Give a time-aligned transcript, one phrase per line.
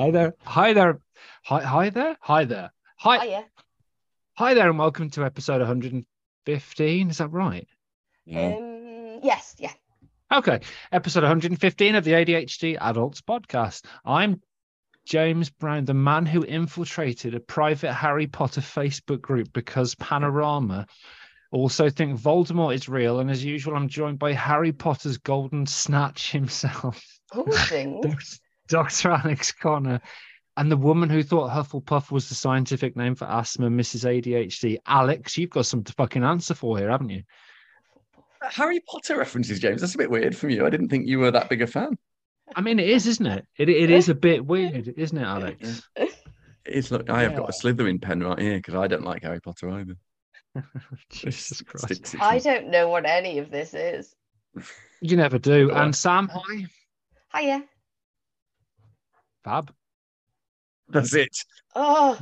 [0.00, 0.34] Hi there.
[0.46, 0.98] Hi there.
[1.44, 2.16] Hi, hi there.
[2.22, 2.72] Hi there.
[3.00, 3.18] Hi.
[3.18, 3.44] Hiya.
[4.38, 7.10] Hi there, and welcome to episode 115.
[7.10, 7.68] Is that right?
[8.34, 9.74] Um, yes, yeah.
[10.32, 10.60] Okay.
[10.90, 13.84] Episode 115 of the ADHD Adults Podcast.
[14.02, 14.40] I'm
[15.04, 20.86] James Brown, the man who infiltrated a private Harry Potter Facebook group because Panorama
[21.52, 23.20] also think Voldemort is real.
[23.20, 27.04] And as usual, I'm joined by Harry Potter's golden snatch himself.
[28.70, 29.10] Dr.
[29.24, 30.00] Alex Conner.
[30.56, 34.04] And the woman who thought Hufflepuff was the scientific name for asthma, Mrs.
[34.04, 34.78] ADHD.
[34.86, 37.22] Alex, you've got some fucking answer for here, haven't you?
[38.42, 39.80] Harry Potter references, James.
[39.80, 40.66] That's a bit weird from you.
[40.66, 41.96] I didn't think you were that big a fan.
[42.56, 43.46] I mean, it is, isn't it?
[43.58, 45.88] It, it is a bit weird, isn't it, Alex?
[46.66, 47.72] It's look, I have got a Yeah.
[47.72, 49.96] Slytherin pen right here because I don't like Harry Potter either.
[51.10, 51.86] Jesus Christ.
[51.86, 54.14] Sticks it I don't know what any of this is.
[55.00, 55.70] You never do.
[55.70, 56.66] And Sam, hi.
[57.34, 57.64] Hiya.
[59.44, 59.72] Fab.
[60.88, 61.36] That's it.
[61.74, 62.18] Oh,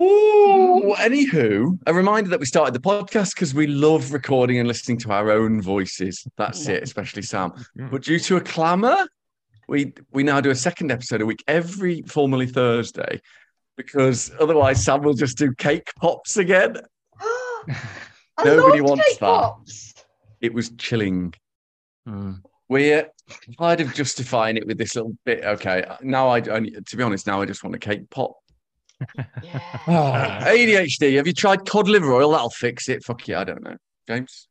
[0.00, 4.98] Ooh, anywho, a reminder that we started the podcast because we love recording and listening
[4.98, 6.26] to our own voices.
[6.36, 7.52] That's it, especially Sam.
[7.76, 9.06] But due to a clamour,
[9.68, 13.20] we we now do a second episode a week every formally Thursday
[13.76, 16.76] because otherwise Sam will just do cake pops again.
[18.44, 19.20] Nobody wants that.
[19.20, 19.94] pops.
[20.40, 21.34] It was chilling.
[22.06, 22.42] Mm.
[22.68, 23.08] We're
[23.58, 25.44] tired of justifying it with this little bit.
[25.44, 28.32] Okay, now I only, to be honest, now I just want a cake pop.
[29.42, 30.44] Yeah.
[30.46, 31.16] ADHD.
[31.16, 32.30] Have you tried cod liver oil?
[32.30, 33.04] That'll fix it.
[33.04, 33.76] Fuck yeah, I don't know.
[34.06, 34.48] James.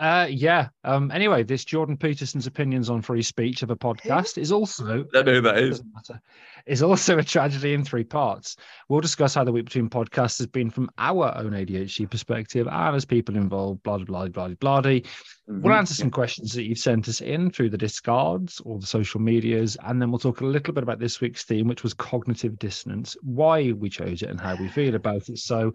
[0.00, 0.68] Uh, yeah.
[0.82, 5.26] Um, anyway, this Jordan Peterson's opinions on free speech of a podcast is also Don't
[5.26, 5.82] know who that is.
[5.94, 6.20] matter.
[6.66, 8.56] Is also a tragedy in three parts.
[8.88, 12.96] We'll discuss how the week between podcasts has been from our own ADHD perspective and
[12.96, 15.00] as people involved, blah blah blah blah blah.
[15.48, 15.78] We'll Mhm.
[15.78, 19.76] answer some questions that you've sent us in through the discards or the social medias,
[19.84, 23.16] and then we'll talk a little bit about this week's theme, which was cognitive dissonance,
[23.22, 25.38] why we chose it, and how we feel about it.
[25.38, 25.72] So,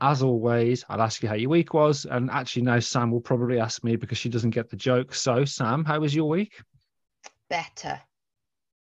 [0.00, 3.60] as always, I'll ask you how your week was, and actually now Sam will probably
[3.60, 5.14] ask me because she doesn't get the joke.
[5.14, 6.60] So, Sam, how was your week?
[7.48, 8.00] Better.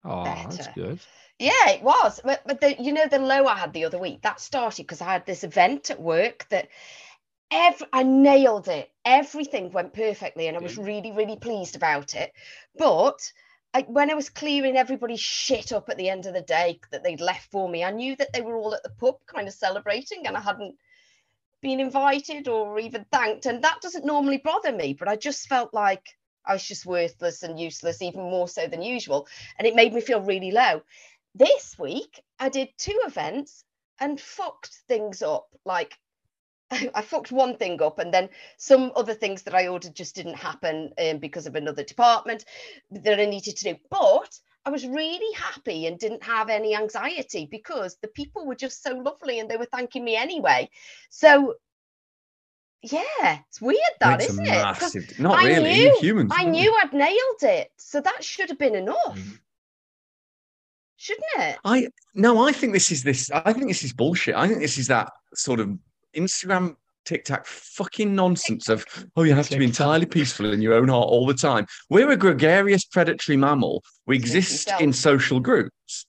[0.05, 1.01] Oh, that's good.
[1.39, 2.21] Yeah, it was.
[2.23, 5.01] But, but the, you know, the low I had the other week, that started because
[5.01, 6.69] I had this event at work that
[7.51, 8.91] every, I nailed it.
[9.05, 12.33] Everything went perfectly and I was really, really pleased about it.
[12.77, 13.33] But
[13.73, 17.05] I, when I was clearing everybody's shit up at the end of the day that
[17.05, 19.55] they'd left for me, I knew that they were all at the pub kind of
[19.55, 20.77] celebrating and I hadn't
[21.61, 23.47] been invited or even thanked.
[23.47, 26.07] And that doesn't normally bother me, but I just felt like
[26.47, 29.29] I was just worthless and useless, even more so than usual.
[29.59, 30.83] And it made me feel really low
[31.35, 33.65] this week I did two events
[33.99, 35.49] and fucked things up.
[35.65, 35.97] Like
[36.71, 40.35] I fucked one thing up, and then some other things that I ordered just didn't
[40.35, 42.45] happen um, because of another department
[42.91, 43.81] that I needed to do.
[43.91, 48.83] But I was really happy and didn't have any anxiety because the people were just
[48.83, 50.69] so lovely and they were thanking me anyway.
[51.09, 51.55] So
[52.83, 54.51] yeah, it's weird that, a isn't it?
[54.51, 55.19] massive.
[55.19, 55.75] Not I really.
[55.75, 56.33] knew- humans.
[56.35, 57.71] I knew I'd nailed it.
[57.77, 58.97] So that should have been enough.
[59.19, 59.39] Mm.
[60.97, 61.59] Shouldn't it?
[61.65, 62.47] I no.
[62.47, 63.31] I think this is this.
[63.31, 64.35] I think this is bullshit.
[64.35, 65.79] I think this is that sort of
[66.15, 66.77] Instagram.
[67.05, 68.85] TikTok fucking nonsense of
[69.17, 71.67] oh you have to be entirely peaceful in your own heart all the time.
[71.89, 73.83] We're a gregarious predatory mammal.
[74.07, 76.07] We exist in social groups.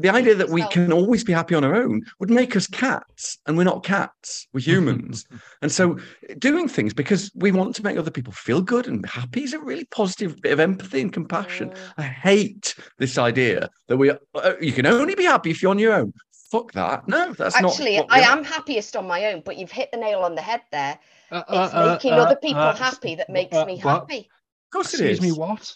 [0.00, 3.36] The idea that we can always be happy on our own would make us cats,
[3.46, 4.46] and we're not cats.
[4.52, 5.26] We're humans.
[5.60, 5.98] And so
[6.38, 9.58] doing things because we want to make other people feel good and happy is a
[9.58, 11.72] really positive bit of empathy and compassion.
[11.96, 15.80] I hate this idea that we uh, you can only be happy if you're on
[15.80, 16.12] your own.
[16.50, 17.06] Fuck that.
[17.06, 17.72] No, that's not.
[17.72, 18.38] Actually, I are.
[18.38, 20.98] am happiest on my own, but you've hit the nail on the head there.
[21.30, 23.78] Uh, It's uh, uh, making uh, other people uh, happy that uh, makes uh, me
[23.80, 24.00] what?
[24.00, 24.18] happy.
[24.20, 25.18] Of course it is.
[25.18, 25.74] Excuse me, what?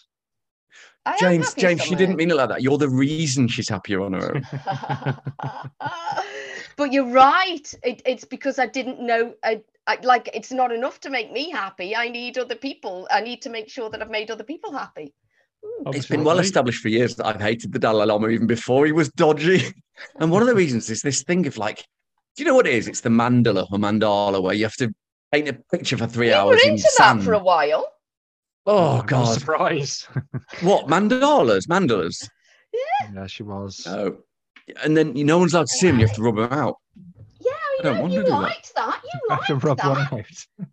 [1.05, 2.61] I James, James, she didn't mean it like that.
[2.61, 4.47] You're the reason she's happier on her own.
[6.77, 7.73] but you're right.
[7.83, 9.33] It, it's because I didn't know.
[9.43, 11.95] I, I like it's not enough to make me happy.
[11.95, 13.07] I need other people.
[13.11, 15.13] I need to make sure that I've made other people happy.
[15.65, 15.75] Ooh.
[15.79, 16.41] it's Obviously been well me.
[16.41, 19.63] established for years that I've hated the Dalai Lama even before he was dodgy.
[20.19, 21.85] And one of the reasons is this thing of like,
[22.35, 22.87] Do you know what it is?
[22.87, 24.91] It's the mandala or mandala where you have to
[25.31, 27.23] paint a picture for three You were hours in into that sand.
[27.23, 27.87] for a while.
[28.65, 29.25] Oh, oh I'm God!
[29.39, 30.07] surprise.
[30.61, 31.67] What mandalas?
[31.67, 32.27] Mandalas?
[32.73, 33.85] yeah, Yeah, she was.
[33.87, 34.17] Oh,
[34.83, 35.99] and then you, no one's allowed to see them.
[35.99, 36.77] You have to rub them out.
[37.39, 39.01] Yeah, I don't you, want you to do liked that.
[39.03, 40.13] You I can liked rub one that.
[40.13, 40.67] out.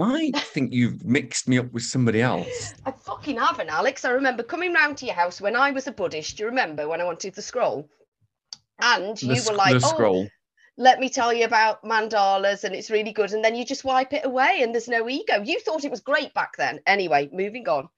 [0.00, 2.74] I think you've mixed me up with somebody else.
[2.86, 4.04] I fucking haven't, Alex.
[4.04, 6.36] I remember coming round to your house when I was a Buddhist.
[6.36, 7.88] Do you remember when I wanted the scroll?
[8.80, 10.28] And you sc- were like, the "Oh, scroll.
[10.78, 14.12] let me tell you about mandalas, and it's really good." And then you just wipe
[14.12, 15.42] it away, and there's no ego.
[15.42, 16.80] You thought it was great back then.
[16.86, 17.88] Anyway, moving on.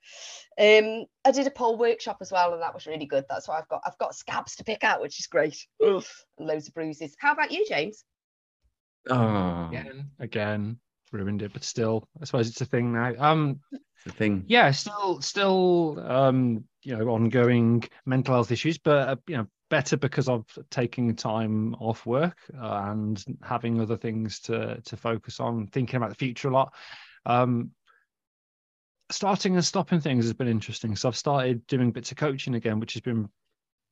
[0.58, 3.24] Um, I did a pole workshop as well, and that was really good.
[3.28, 5.66] That's why I've got I've got scabs to pick out, which is great.
[5.86, 6.04] Ugh,
[6.38, 7.14] and loads of bruises.
[7.18, 8.04] How about you, James?
[9.08, 10.78] Oh, Again, again,
[11.12, 13.12] ruined it, but still, I suppose it's a thing now.
[13.18, 13.60] Um,
[14.04, 14.44] the thing.
[14.46, 19.96] yeah, still, still, um, you know, ongoing mental health issues, but uh, you know, better
[19.96, 25.68] because of taking time off work uh, and having other things to to focus on,
[25.68, 26.74] thinking about the future a lot.
[27.24, 27.70] Um,
[29.10, 30.96] starting and stopping things has been interesting.
[30.96, 33.28] So I've started doing bits of coaching again, which has been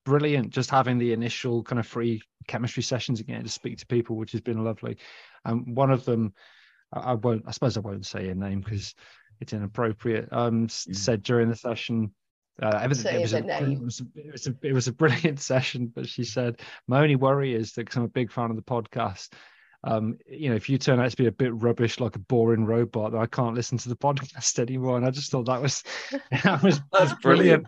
[0.05, 0.51] brilliant.
[0.51, 4.33] Just having the initial kind of free chemistry sessions again to speak to people, which
[4.33, 4.97] has been lovely.
[5.45, 6.35] And one of them,
[6.93, 8.95] I, I won't, I suppose I won't say her name because
[9.41, 10.29] it's inappropriate.
[10.33, 10.97] Um, Mm.
[10.97, 12.13] said during the session.
[12.63, 13.73] Uh, everything, Say it, was a, name.
[13.73, 17.01] it, was a, it was a it was a brilliant session, but she said my
[17.01, 19.31] only worry is that because I'm a big fan of the podcast,
[19.83, 22.67] um, you know, if you turn out to be a bit rubbish, like a boring
[22.67, 24.99] robot, then I can't listen to the podcast anymore.
[24.99, 25.83] And I just thought that was
[26.45, 27.23] that was That's brilliant.
[27.23, 27.67] brilliant.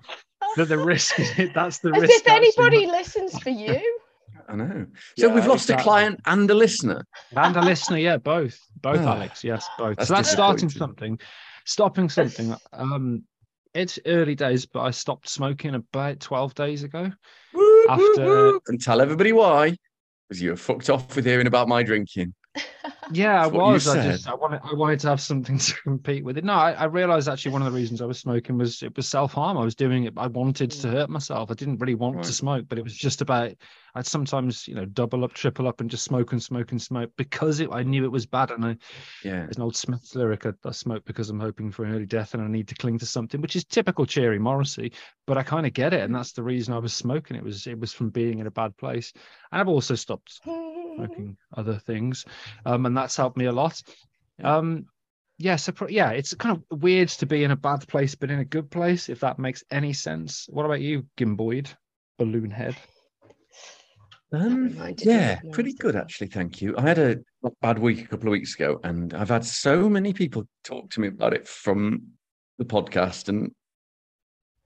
[0.56, 2.12] That the risk is that's the As risk.
[2.12, 2.34] if actually.
[2.68, 3.98] anybody listens for you.
[4.46, 4.86] I know.
[5.16, 5.80] So Yeah, we've lost exactly.
[5.80, 7.06] a client and a listener.
[7.34, 9.96] and a listener, yeah, both, both, Ah, Alex, yes, both.
[9.96, 11.18] that's so that's starting something,
[11.64, 12.54] stopping something.
[12.72, 13.24] Um,
[13.74, 17.10] it's early days, but I stopped smoking about twelve days ago.
[17.54, 18.60] Woo, woo, After- woo.
[18.68, 19.76] and tell everybody why.
[20.28, 22.34] Because you were fucked off with hearing about my drinking.
[23.10, 23.88] Yeah, I That's what you was.
[23.88, 26.44] I just I wanted I wanted to have something to compete with it.
[26.44, 29.08] No, I, I realized actually one of the reasons I was smoking was it was
[29.08, 29.58] self harm.
[29.58, 30.14] I was doing it.
[30.16, 30.90] I wanted to mm.
[30.92, 31.50] hurt myself.
[31.50, 32.24] I didn't really want Right.
[32.24, 33.52] to smoke, but it was just about.
[33.94, 37.10] I'd sometimes you know double up, triple up, and just smoke and smoke and smoke
[37.16, 37.88] because it, I mm.
[37.88, 38.50] knew it was bad.
[38.50, 38.76] And I,
[39.24, 39.40] Yeah.
[39.44, 42.34] there's an old Smiths lyric: I, I smoke because I'm hoping for an early death,
[42.34, 44.92] and I need to cling to something, which is typical cheery Morrissey.
[45.26, 46.16] But I kind of get it, and mm.
[46.16, 47.36] that's the reason I was smoking.
[47.36, 49.12] It was it was from being in a bad place,
[49.50, 50.40] and I've also stopped
[50.94, 52.24] smoking other things,
[52.66, 53.80] um, and that's helped me a lot.
[54.38, 54.56] Yeah.
[54.56, 54.86] Um,
[55.38, 58.30] yeah, so pro- yeah, it's kind of weird to be in a bad place, but
[58.30, 60.46] in a good place, if that makes any sense.
[60.48, 61.68] What about you, Gimboid,
[62.18, 62.76] balloon head?
[64.32, 66.28] Um, yeah, pretty good actually.
[66.28, 66.74] Thank you.
[66.78, 67.18] I had a
[67.60, 71.00] bad week a couple of weeks ago, and I've had so many people talk to
[71.00, 72.02] me about it from
[72.58, 73.52] the podcast and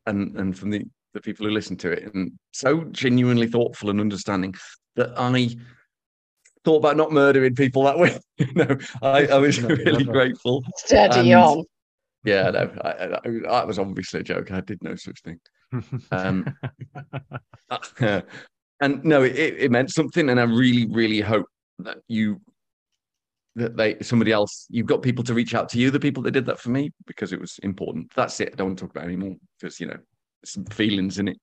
[0.07, 0.85] and and from the
[1.15, 4.55] the people who listen to it, and so genuinely thoughtful and understanding
[4.95, 5.57] that I
[6.67, 8.19] thought about not murdering people that way.
[8.39, 10.13] you know, I, I was No, really never.
[10.13, 10.63] grateful.
[10.79, 11.65] Steady And- on.
[12.25, 14.51] Yeah, no, I, I, I, that was obviously a joke.
[14.51, 15.39] I did no such thing.
[16.11, 16.45] Um,
[18.01, 18.21] Uh,
[18.81, 21.47] and no, it, it it meant something, and I really, really hope
[21.81, 22.41] that you
[23.57, 26.31] that they somebody else you've got people to reach out to you, the people that
[26.33, 28.13] did that for me, because it was important.
[28.15, 28.51] That's it.
[28.53, 29.95] I don't want to talk about it anymore because you know
[30.43, 31.39] there's some feelings in it.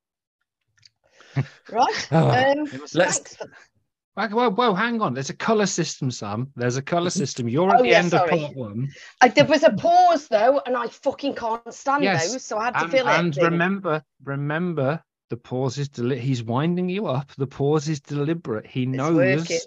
[1.72, 2.08] Right.
[2.12, 3.48] Ah, Um, let's- thanks for-
[4.16, 5.14] Whoa, whoa, hang on.
[5.16, 6.52] There's a color system, Sam.
[6.56, 7.18] There's a color mm-hmm.
[7.20, 7.50] system.
[7.50, 8.32] You're at Oh, the yeah, end sorry.
[8.32, 8.90] of part one.
[9.22, 12.66] I, there was a pause though, and I fucking can't stand Yes, those, so I
[12.66, 13.44] had to And, and it.
[13.44, 17.32] remember, remember, the pause is deli- he's winding you up.
[17.38, 18.68] The pause is deliberate.
[18.68, 19.16] He knows.
[19.16, 19.60] working.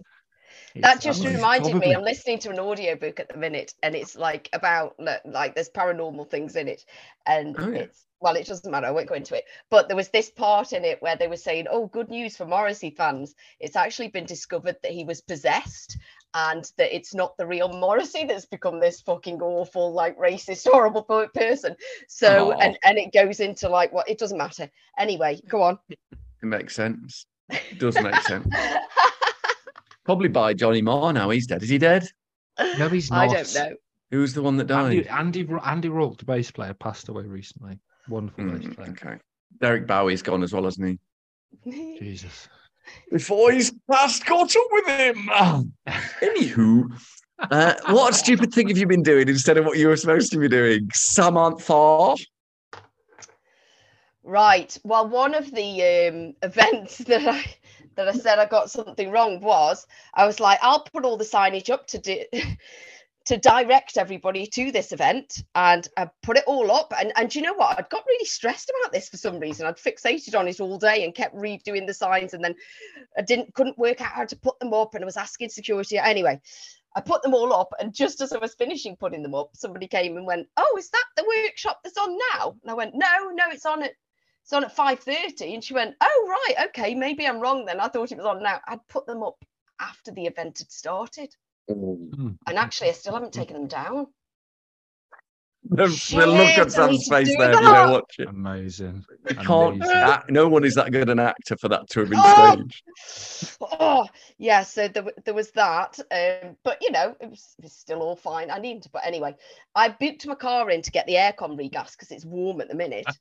[0.76, 4.48] That just reminded me i'm listening to an audiobook at the minute and it's like
[4.52, 6.84] about like- like there's paranormal things in it
[7.26, 7.78] and Oh, yeah.
[7.78, 10.73] it's well it doesn't matter i won't go into it but there was this part
[10.73, 14.26] in it where they were saying oh good news for morrissey fans it's actually been
[14.26, 15.99] discovered that he was possessed
[16.35, 21.02] and that it's not the real morrissey that's become this fucking awful like racist horrible
[21.02, 21.75] po- person
[22.08, 22.58] so Aw.
[22.58, 24.68] and and it goes into like what it doesn't matter
[24.99, 25.78] anyway go on
[26.42, 27.26] It makes sense.
[27.49, 28.46] It does make sense.
[30.04, 31.30] Probably by Johnny Marr now.
[31.30, 31.62] He's dead.
[31.62, 32.08] Is he dead?
[32.78, 33.28] No, he's not.
[33.30, 33.76] i don't know
[34.11, 35.08] Who's the one that died?
[35.08, 37.80] Andy, Andy, Andy Rourke, the bass player, passed away recently.
[38.08, 38.90] Wonderful bass Mm, player.
[38.90, 39.18] okay.
[39.60, 40.98] Derek Bowie's gone as well, hasn't
[41.64, 41.98] he?
[41.98, 42.48] Jesus.
[43.10, 45.28] before he's past caught up with him.
[45.32, 45.62] Ah.
[46.22, 46.88] Anywho,
[47.50, 50.38] uh, what stupid thing have you been doing instead of what you were supposed to
[50.38, 52.14] be doing, Samantha?
[54.22, 54.76] Right.
[54.84, 57.44] Well, one of the um, events that I
[57.96, 61.25] that I said I got something wrong was I was like, I'll put all the
[61.25, 62.25] signage up to do
[63.26, 66.92] to direct everybody to this event and I put it all up.
[66.97, 67.76] And, and you know what?
[67.76, 69.66] I'd got really stressed about this for some reason.
[69.66, 72.35] I'd fixated on it all day and kept redoing the signs.
[72.35, 72.54] And then
[73.18, 74.95] I didn't couldn't work out how to put them up.
[74.95, 75.99] And I was asking security.
[75.99, 76.40] Anyway,
[76.95, 77.73] I put them all up.
[77.80, 80.90] And just as I was finishing putting them up, somebody came and went, Oh, is
[80.90, 82.54] that the workshop that's on now?
[82.62, 83.92] And I went, No, no, it's on at
[84.45, 85.52] it's on at 5:30.
[85.52, 87.80] And she went, Oh, right, okay, maybe I'm wrong then.
[87.80, 88.61] I thought it was on now.
[88.68, 89.45] I'd put them up
[89.80, 91.35] after the event had started.
[91.70, 92.37] Mm.
[92.46, 94.06] And actually, I still haven't taken them down.
[95.68, 97.73] The, Shit, the look I on Sam's face there, if you that.
[97.75, 98.28] don't watch it.
[98.28, 99.04] Amazing.
[99.37, 99.82] Amazing.
[99.82, 102.54] act- no one is that good an actor for that to have been Oh!
[103.00, 103.58] staged.
[103.61, 104.06] Oh,
[104.38, 104.62] yeah.
[104.62, 105.99] So there, there was that.
[106.12, 108.49] Um, but, you know, it was, it was still all fine.
[108.52, 109.35] I needed to, but anyway,
[109.75, 112.76] I booked my car in to get the aircon regas because it's warm at the
[112.76, 113.06] minute.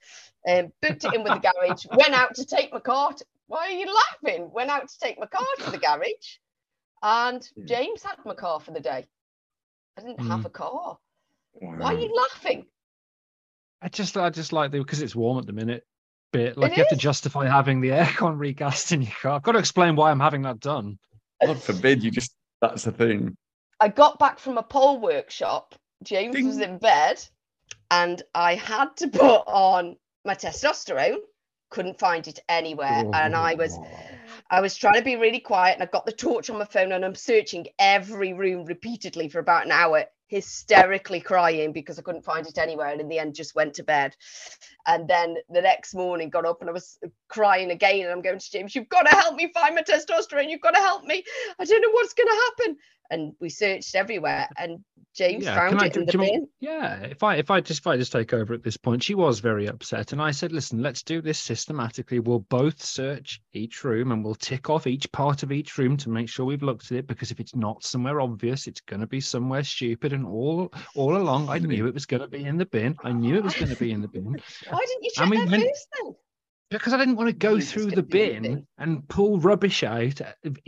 [0.47, 3.11] Um, booked it in with the garage, went out to take my car.
[3.13, 4.51] To, why are you laughing?
[4.53, 6.37] Went out to take my car to the garage.
[7.01, 7.65] And Yeah.
[7.65, 9.07] James had my car for the day.
[9.97, 10.45] I didn't have Mm.
[10.45, 10.99] a car.
[11.53, 12.67] Why are you laughing?
[13.81, 15.85] I just I just like the because it's warm at the minute.
[16.31, 19.33] Bit like It you have to justify having the aircon regassed in your car.
[19.33, 20.97] I've got to explain why I'm having that done.
[21.45, 22.33] God forbid you just.
[22.61, 23.37] That's the thing.
[23.79, 25.75] I got back from a pole workshop.
[26.03, 27.23] James was in bed,
[27.91, 31.19] and I had to put on my testosterone.
[31.75, 33.77] Couldn't find it anywhere, oh, and I was,
[34.49, 36.93] I was trying to be really quiet, and I got the torch on my phone,
[36.93, 42.23] and I'm searching every room repeatedly for about an hour, hysterically crying because I couldn't
[42.23, 44.15] find it anywhere, and in the end, just went to bed.
[44.87, 48.39] And then the next morning, got up and I was crying again, and I'm going
[48.39, 50.49] to James, "You've got to help me find my testosterone.
[50.49, 51.25] You've got to help me.
[51.59, 52.77] I don't know what's going to happen."
[53.11, 54.83] And we searched everywhere, and
[55.15, 56.47] James Yeah, found it do- in the bin.
[56.59, 59.13] Yeah, if I if I just if I just take over at this point, she
[59.13, 62.19] was very upset, and I said, "Listen, let's do this systematically.
[62.19, 66.09] We'll both search each room, and we'll tick off each part of each room to
[66.09, 67.07] make sure we've looked at it.
[67.07, 70.11] Because if it's not somewhere obvious, it's going to be somewhere stupid.
[70.11, 72.95] And all all along, I knew it was going to be in the bin.
[73.03, 74.25] I knew it was going to be in the bin
[74.69, 76.15] Why didn't you check And we that went- first then?
[76.69, 78.55] Because I didn't want to go knew it was through the be in the bin
[78.55, 78.67] bin.
[78.77, 80.21] and pull rubbish out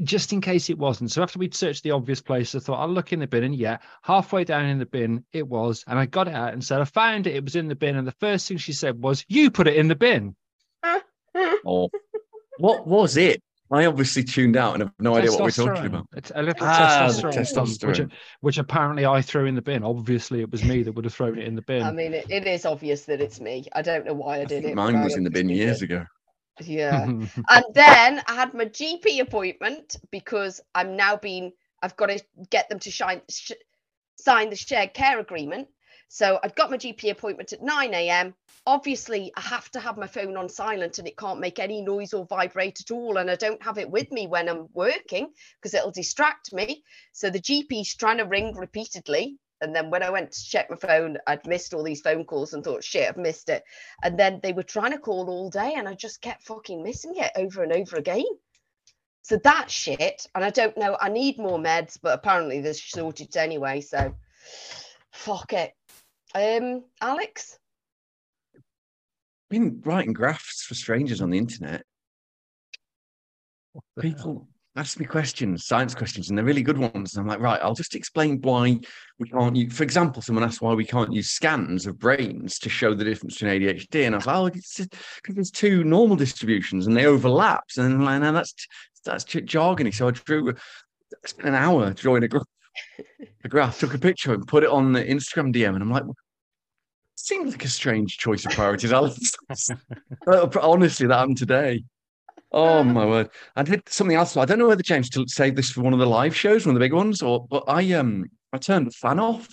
[0.04, 1.12] just in case it wasn't.
[1.12, 3.56] So after we'd searched the obvious place, I thought I'll look in the bin, and
[3.56, 6.82] yeah, halfway down in the bin it was, and I got it out and said
[6.82, 7.36] I found it.
[7.36, 9.76] It was in the bin, and the first thing she said was, "You put it
[9.76, 10.36] in the bin."
[11.66, 11.90] Oh,
[12.58, 13.44] what was it?
[13.70, 16.08] I obviously tuned out and have no idea what we're talking about.
[16.16, 19.84] It's a little Ah, the testosterone, Which, which apparently I threw in the bin.
[19.84, 21.84] Obviously, it was me that would have thrown it in the bin.
[21.84, 23.66] I mean, it, it is obvious that it's me.
[23.74, 24.76] I don't know why I I did think it.
[24.76, 25.92] mine was in the bin years did.
[25.92, 26.06] ago.
[26.64, 27.04] Yeah.
[27.50, 31.52] and then I had my GP appointment because I'm now being,
[31.84, 33.52] I've got to get them to shine, sh-
[34.18, 35.68] sign the shared care agreement.
[36.08, 38.34] So I've got my GP appointment at 9 a.m.
[38.68, 42.14] Obviously, I have to have my phone on silent and it can't make any noise
[42.14, 43.16] or vibrate at all.
[43.16, 46.84] And I don't have it with me when I'm working because it'll distract me.
[47.14, 49.38] So the GP's trying to ring repeatedly.
[49.62, 52.52] And then when I went to check my phone, I'd missed all these phone calls
[52.52, 53.64] and thought, shit, I've missed it.
[54.04, 57.14] And then they were trying to call all day and I just kept fucking missing
[57.16, 58.26] it over and over again.
[59.22, 60.28] So that shit.
[60.36, 63.80] And I don't know, I need more meds, but apparently there's shortage anyway.
[63.80, 64.14] So
[65.14, 65.74] fuck it.
[66.36, 67.58] Um, Alex?
[69.50, 71.84] Been writing graphs for strangers on the internet.
[73.96, 74.12] The hell?
[74.14, 77.16] People ask me questions, science questions, and they're really good ones.
[77.16, 78.78] And I'm like, right, I'll just explain why
[79.20, 82.70] we can't use, for example, someone asked why we can't use scans of brains to
[82.70, 84.06] show the difference between ADHD.
[84.06, 87.64] And I was like, oh, it's because there's two normal distributions and they overlap.
[87.78, 88.54] And I'm like, no, that's
[89.04, 89.94] that's jargony.
[89.94, 92.44] So I drew I spent an hour drawing a graph,
[93.44, 95.74] a graph, took a picture and put it on the Instagram DM.
[95.74, 96.04] And I'm like,
[97.28, 99.34] seems like a strange choice of priorities, Alex.
[100.62, 101.84] Honestly, that happened today.
[102.52, 103.30] Oh my word!
[103.56, 104.38] I did something else.
[104.38, 106.76] I don't know whether James to save this for one of the live shows, one
[106.76, 109.48] of the big ones, or but I um I turned the fan off.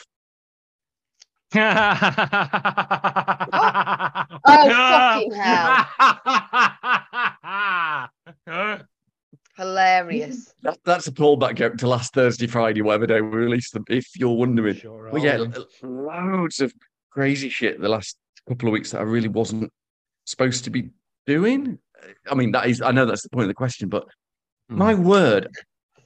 [4.46, 5.32] Oh, fucking
[8.46, 8.80] hell.
[9.56, 10.52] Hilarious.
[10.62, 13.84] That, that's a pullback joke to last Thursday, Friday, whatever day we released them.
[13.88, 15.44] If you're wondering, Sure we get are.
[15.46, 16.72] lo- loads of
[17.14, 18.16] crazy shit the last
[18.48, 19.72] couple of weeks that I really wasn't
[20.26, 20.90] supposed to be
[21.26, 21.78] doing.
[22.30, 24.04] I mean, that is I know that's the point of the question, but
[24.70, 24.78] Hmm.
[24.78, 25.48] my word,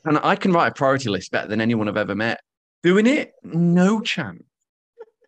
[0.05, 2.41] and I can write a priority list better than anyone I've ever met.
[2.83, 4.43] Doing it, no chance.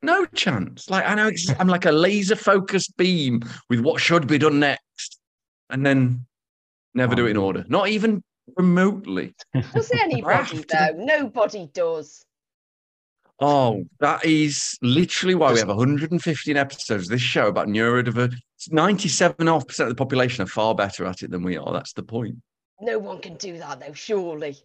[0.02, 0.90] No chance.
[0.90, 4.58] Like I know it's, I'm like a laser focused beam with what should be done
[4.58, 5.20] next,
[5.70, 6.26] and then
[6.94, 7.64] never do it in order.
[7.68, 8.22] Not even
[8.56, 9.34] remotely.
[9.75, 10.94] Does anybody though?
[10.96, 12.25] Nobody does.
[13.40, 13.88] Oh, mm.
[14.00, 18.38] that is literally why we have 115 episodes of this show about neurodivergence.
[18.70, 21.73] 97.5% of the population are far better at it than we are.
[21.73, 22.37] That's the point.
[22.80, 24.59] No one can do that though, surely.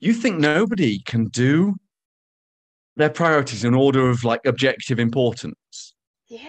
[0.00, 1.74] You think nobody can do
[2.96, 5.94] their priorities in order of like objective importance.
[6.28, 6.48] Yeah.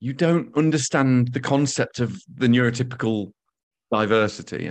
[0.00, 3.32] You don't understand the concept of the neurotypical
[3.92, 4.70] diversity.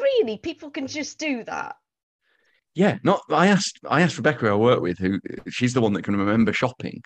[0.00, 1.76] Really, people can just do that.
[2.74, 3.22] Yeah, not.
[3.30, 3.78] I asked.
[3.88, 7.02] I asked Rebecca, who I work with, who she's the one that can remember shopping,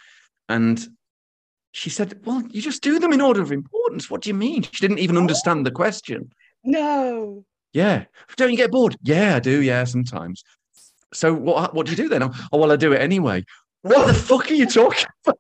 [0.49, 0.85] and
[1.73, 4.11] she said, "Well, you just do them in order of importance.
[4.11, 6.31] What do you mean?" She didn't even understand the question.
[6.65, 7.45] No.
[7.73, 8.05] Yeah.
[8.37, 8.97] Don't you get bored?
[9.03, 9.61] Yeah, I do.
[9.61, 10.43] Yeah, sometimes.
[11.13, 11.75] So what?
[11.75, 12.23] What do you do then?
[12.23, 13.45] Oh, oh well, I do it anyway.
[13.83, 15.39] What the fuck are you talking about?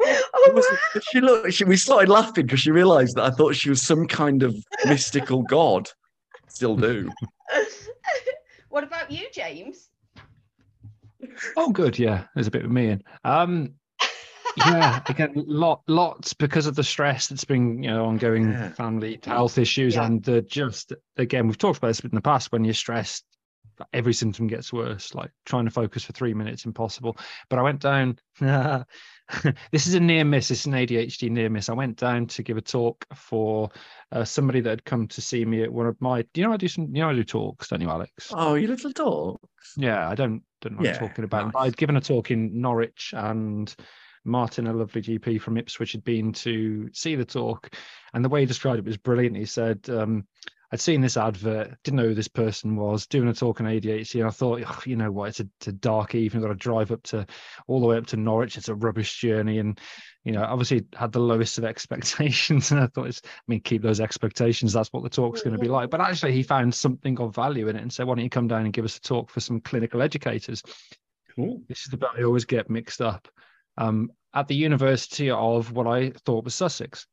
[0.00, 1.00] Oh, was- wow.
[1.10, 1.52] she looked.
[1.52, 4.56] She, we started laughing because she realised that I thought she was some kind of
[4.86, 5.90] mystical god.
[6.48, 7.10] Still do.
[8.68, 9.88] what about you, James?
[11.56, 11.98] Oh, good.
[11.98, 13.02] Yeah, there's a bit of me in.
[13.24, 13.74] Um,
[14.56, 18.70] yeah, again, lot, lots because of the stress that's been, you know, ongoing Yeah.
[18.72, 20.06] family health issues, Yeah.
[20.06, 22.52] and the just again, we've talked about this in the past.
[22.52, 23.24] When you're stressed,
[23.92, 25.14] every symptom gets worse.
[25.14, 27.16] Like trying to focus for three minutes, impossible.
[27.48, 28.18] But I went down.
[29.72, 30.48] this is a near miss.
[30.48, 31.68] This is an ADHD near miss.
[31.68, 33.70] I went down to give a talk for
[34.12, 36.22] uh, somebody that had come to see me at one of my.
[36.22, 36.94] Do you know I do some?
[36.94, 38.30] You know I do talks, don't you, Alex?
[38.32, 39.74] Oh, you little talks.
[39.76, 41.46] Yeah, I don't don't know what Yeah, I'm talking about.
[41.46, 41.54] nice.
[41.56, 43.74] I'd given a talk in Norwich and
[44.24, 47.74] Martin, a lovely GP from Ipswich, had been to see the talk.
[48.12, 49.36] And the way he described it was brilliant.
[49.36, 50.26] He said, um,
[50.72, 54.20] I'd seen this advert, didn't know who this person was, doing a talk on ADHD.
[54.20, 56.42] And I thought, "Oh, you know what, it's a, it's a dark evening.
[56.42, 57.26] I've got to drive up to
[57.68, 58.56] all the way up to Norwich.
[58.56, 59.58] It's a rubbish journey.
[59.58, 59.78] And,
[60.24, 62.72] you know, obviously had the lowest of expectations.
[62.72, 64.72] And I thought, it's, I mean, keep those expectations.
[64.72, 65.90] That's what the talk's going to be like.
[65.90, 68.48] But actually, he found something of value in it and said, why don't you come
[68.48, 70.62] down and give us a talk for some clinical educators?
[71.36, 71.62] Cool.
[71.68, 73.28] This is the bit I always get mixed up.
[73.78, 77.06] Um, at the University of what I thought was Sussex.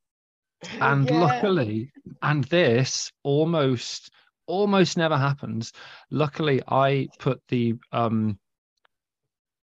[0.81, 1.19] And Yeah.
[1.19, 1.91] luckily,
[2.21, 4.11] and this almost
[4.45, 5.71] almost never happens.
[6.11, 8.37] Luckily, I put the um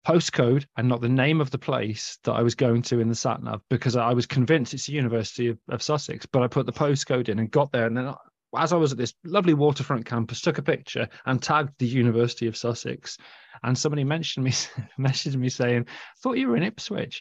[0.07, 3.15] postcode and not the name of the place that I was going to in the
[3.15, 6.27] sat nav because I was convinced it's the University of, of Sussex.
[6.27, 8.17] But I put the postcode in and got there, and then I-
[8.57, 12.47] as I was at this lovely waterfront campus, took a picture and tagged the University
[12.47, 13.19] of Sussex,
[13.65, 14.53] and somebody mentioned me,
[14.99, 15.87] messaged me saying,
[16.23, 17.21] "Thought you were in Ipswich,"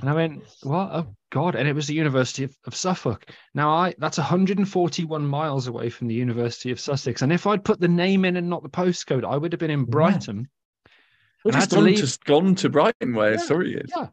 [0.00, 0.90] and I went, "What?
[0.92, 3.26] Oh God!" And it was the University of, of Suffolk.
[3.54, 7.80] Now I that's 141 miles away from the University of Sussex, and if I'd put
[7.80, 10.48] the name in and not the postcode, I would have been in Brighton.
[11.44, 13.90] We've just gone leave- to, gone to Brighton where Yeah, Surrey is.
[13.96, 14.06] Yeah,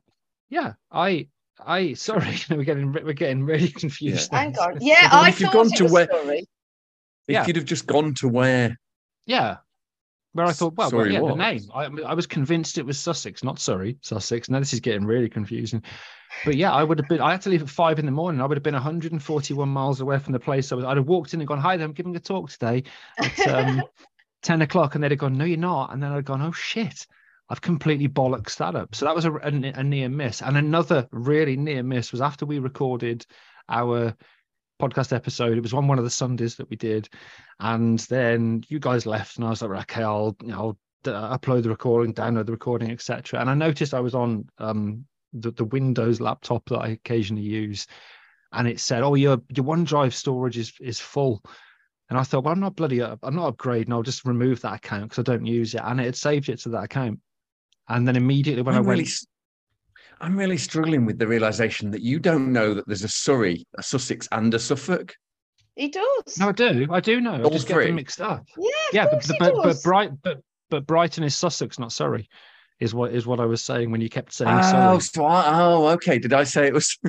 [0.49, 0.73] yeah.
[0.91, 1.27] I,
[1.60, 1.93] I.
[1.93, 4.31] Sorry, we're getting we're getting really confused.
[4.31, 4.62] Hang now.
[4.63, 4.77] on.
[4.81, 6.39] Yeah, I if you've gone it to was where- Surrey.
[7.27, 7.45] If Yeah.
[7.45, 8.79] you'd have just gone to where
[9.25, 9.57] Yeah.
[10.38, 11.32] Where I thought, well, well yeah, was.
[11.32, 11.62] the name.
[11.73, 14.50] I, I was convinced it was Sussex, not Surrey, Sussex.
[14.50, 15.82] Now this is getting really confusing.
[16.45, 17.21] But yeah, I would have been.
[17.21, 18.39] I had to leave at five in the morning.
[18.39, 20.86] I would have been 141 miles away from the place I was.
[20.86, 22.84] I'd have walked in and gone, "Hi, there, I'm giving a talk today
[23.17, 23.82] at um,
[24.43, 26.52] 10 o'clock," and they'd have gone, "No, you're not." And then I'd have gone, "Oh
[26.52, 27.08] shit."
[27.50, 28.93] I've completely bollocks that up.
[28.93, 30.41] So that was a, a, a near miss.
[30.41, 33.26] And another really near miss was after we recorded
[33.69, 34.15] our
[34.80, 35.58] podcast episode.
[35.58, 37.10] It was on one of the Sundays that we did,
[37.60, 41.12] and then you guys left, and I was like, okay, I'll you know, I'll d-
[41.12, 43.40] upload the recording, download the recording, etc.
[43.40, 47.88] And I noticed I was on um the, the Windows laptop that I occasionally use,
[48.54, 51.42] and it said, oh, your your OneDrive storage is is full.
[52.10, 53.92] And I thought, well, I'm not bloody, up, I'm not upgrading.
[53.92, 56.60] I'll just remove that account because I don't use it, and it had saved it
[56.60, 57.20] to that account.
[57.90, 59.10] And then immediately when I'm I went, really,
[60.21, 63.84] I'm really struggling with the realization that you don't know that there's a Surrey, a
[63.84, 65.15] Sussex, and a Suffolk.
[65.75, 66.38] He does.
[66.39, 67.36] no, I do, I do know.
[67.36, 67.86] I All just get three?
[67.88, 68.43] them mixed up.
[68.58, 69.84] yeah, of yeah, but course but he but, but.
[69.84, 72.27] Bright but but Brighton is Sussex, not Surrey,
[72.80, 74.99] is what is what I was saying when you kept saying Oh, Surrey.
[75.01, 76.17] so I, oh, okay.
[76.17, 76.97] Did I say it was?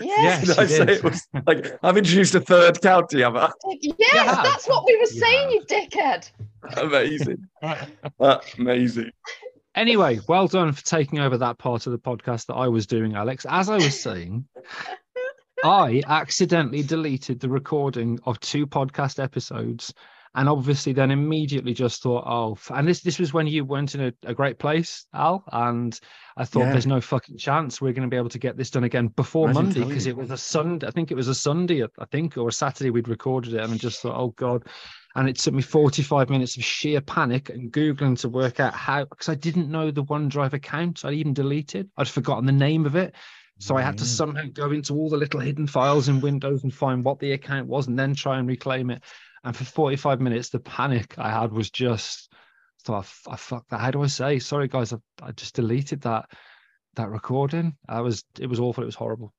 [0.00, 0.46] Yes.
[0.46, 0.90] Yes, did I you say did.
[0.98, 3.20] it was like I've introduced a third county?
[3.22, 3.50] Have I?
[3.80, 4.42] Yes, Yeah.
[4.42, 6.30] that's what we were You saying, you dickhead.
[6.76, 7.46] Amazing,
[8.58, 9.10] amazing.
[9.78, 13.14] Anyway, well done for taking over that part of the podcast that I was doing,
[13.14, 13.46] Alex.
[13.48, 14.44] As I was saying,
[15.64, 19.94] I accidentally deleted the recording of two podcast episodes,
[20.34, 24.00] and obviously then immediately just thought, oh, and this this was when you weren't in
[24.00, 25.98] a, a great place, Al, and
[26.36, 26.72] I thought Yeah.
[26.72, 29.48] there's no fucking chance we're going to be able to get this done again before
[29.48, 30.88] Imagine Monday because it was a Sunday.
[30.88, 33.72] I think it was a Sunday, I think, or a Saturday we'd recorded it, and
[33.72, 34.64] I just thought, oh god.
[35.18, 39.04] And it took me 45 minutes of sheer panic and Googling to work out how,
[39.04, 41.90] because I didn't know the OneDrive account I'd even deleted.
[41.96, 43.16] I'd forgotten the name of it.
[43.58, 44.06] So I had to mm.
[44.06, 47.66] somehow go into all the little hidden files in Windows and find what the account
[47.66, 49.02] was and then try and reclaim it.
[49.42, 52.32] And for 45 minutes, the panic I had was just,
[52.86, 53.80] so I, I fucked that.
[53.80, 54.38] How do I say?
[54.38, 56.30] Sorry, guys, I, I just deleted that
[56.94, 57.76] that recording.
[57.88, 58.84] I was, it was awful.
[58.84, 59.34] It was horrible.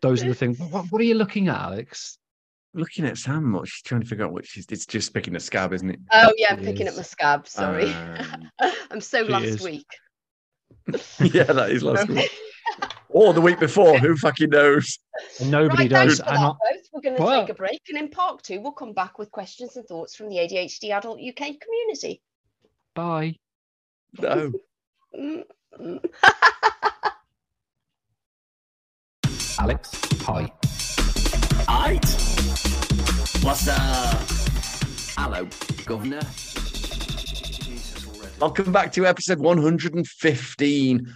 [0.00, 0.60] Those are the things.
[0.60, 2.18] What, what are you looking at, Alex?
[2.74, 3.52] Looking at Sam.
[3.52, 4.66] What she's trying to figure out what she's.
[4.70, 6.00] It's just picking a scab, isn't it?
[6.12, 6.96] Oh yeah, I'm It picking up is.
[6.98, 7.46] my scab.
[7.48, 8.50] Sorry, Um,
[8.90, 9.62] I'm so last is.
[9.62, 9.86] week.
[11.20, 12.30] yeah, that is last week.
[13.08, 13.98] Or the week before.
[13.98, 14.98] Who fucking knows?
[15.40, 16.18] And nobody right, does.
[16.18, 16.82] thanks for And that, I- both.
[16.92, 19.30] We're going to Well- take a break, and in part two, we'll come back with
[19.30, 22.22] questions and thoughts from the ADHD adult UK community.
[22.94, 23.36] bye.
[24.18, 24.52] No.
[29.58, 29.90] Alex,
[30.22, 30.50] hi.
[31.68, 32.31] Aight.
[33.42, 34.20] What's up?
[35.18, 35.48] Hello,
[35.84, 36.20] Governor.
[38.40, 41.14] Welcome back to episode 115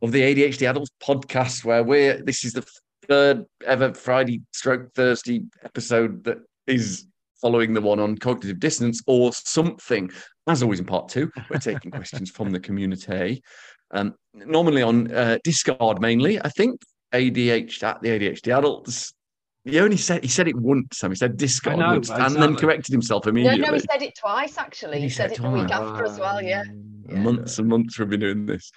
[0.00, 2.64] of the ADHD Adults podcast, where we're this is the
[3.06, 7.06] third ever Friday stroke Thursday episode that is
[7.42, 10.10] following the one on cognitive dissonance or something.
[10.46, 13.42] As always, in part two, we're taking questions from the community.
[13.90, 16.80] Um, normally on uh, Discard mainly, I think
[17.12, 19.12] ADHD at the ADHD adults.
[19.64, 20.98] He only said he said it once.
[20.98, 21.10] Sam.
[21.12, 23.60] He said Discard know, once, and then corrected himself No, immediately.
[23.60, 24.96] no, he said it twice actually.
[24.98, 26.42] He He, said said, it the week after as well.
[26.42, 26.64] Yeah.
[27.08, 27.18] Yeah.
[27.18, 28.70] months and months we've been doing this.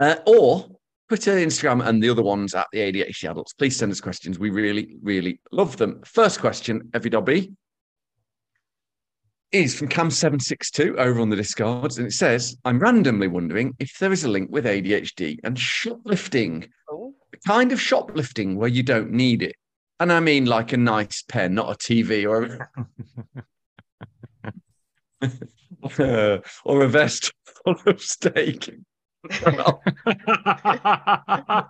[0.00, 0.66] Uh, or
[1.08, 3.52] Twitter, Instagram, and the other ones at the ADHD adults.
[3.52, 4.38] Please send us questions.
[4.40, 6.00] We really, really love them.
[6.04, 7.52] First question, Effie Dobby,
[9.52, 11.98] is from Cam762 over on the Discards.
[11.98, 16.66] And it says, I'm randomly wondering if there is a link with ADHD and shoplifting,
[16.90, 19.54] Oh, the kind of shoplifting where you don't need it.
[19.98, 22.68] And I mean like a nice pen, not a TV or
[25.22, 27.32] a, or a vest
[27.64, 28.68] full of steak.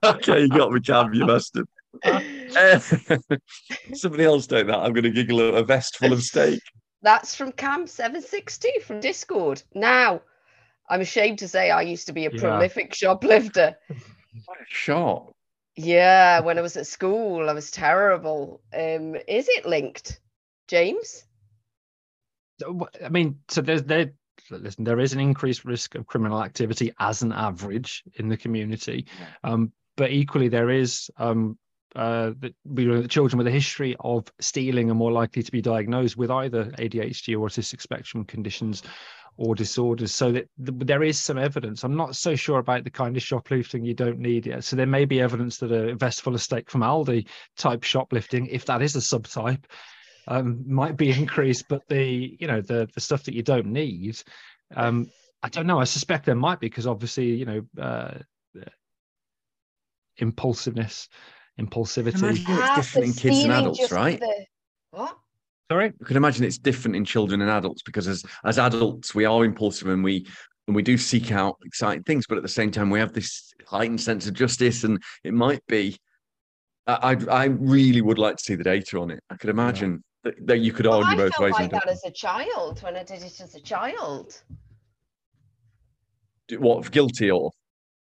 [0.04, 1.66] okay, you got me, Cam, you bastard.
[2.04, 2.78] Eh,
[3.94, 4.78] Somebody else take that.
[4.78, 6.60] I'm going to giggle at a vest full of steak.
[7.02, 9.62] That's from Cam762 from Discord.
[9.74, 10.20] Now,
[10.90, 12.40] I'm ashamed to say I used to be a Yeah.
[12.40, 13.76] prolific shoplifter.
[14.44, 15.32] What a shot.
[15.76, 18.62] Yeah, when I was at school, I was terrible.
[18.72, 20.20] Um, is it linked,
[20.68, 21.24] James?
[23.04, 24.12] I mean, so there's there.
[24.50, 29.06] Listen, there is an increased risk of criminal activity as an average in the community,
[29.44, 31.58] um, but equally there is um,
[31.96, 35.50] uh, that we know that children with a history of stealing are more likely to
[35.50, 38.82] be diagnosed with either ADHD or autistic spectrum conditions
[39.38, 40.14] or disorders.
[40.14, 41.84] So that th- there is some evidence.
[41.84, 44.64] I'm not so sure about the kind of shoplifting you don't need yet.
[44.64, 48.46] So there may be evidence that a vest full of steak from Aldi type shoplifting,
[48.46, 49.64] if that is a subtype,
[50.28, 51.64] um, might be increased.
[51.68, 54.22] But the you know the the stuff that you don't need,
[54.74, 55.10] um,
[55.42, 55.80] I don't know.
[55.80, 58.18] I suspect there might be because obviously you know uh,
[60.18, 61.08] impulsiveness,
[61.60, 62.18] impulsivity.
[62.22, 64.20] Imagine it's different in kids and adults, right?
[64.20, 64.46] the-
[64.90, 65.16] What?
[65.70, 65.92] Sorry.
[66.00, 69.44] I can imagine it's different in children and adults because as as adults we are
[69.44, 70.26] impulsive and we
[70.68, 73.52] and we do seek out exciting things, but at the same time we have this
[73.66, 75.96] heightened sense of justice, and it might be.
[76.86, 79.20] I I I really would like to see the data on it.
[79.30, 81.52] I could imagine that, that you could Well, argue I both felt ways.
[81.54, 84.40] like and that as a child when I did it as a child.
[86.58, 87.50] what guilty or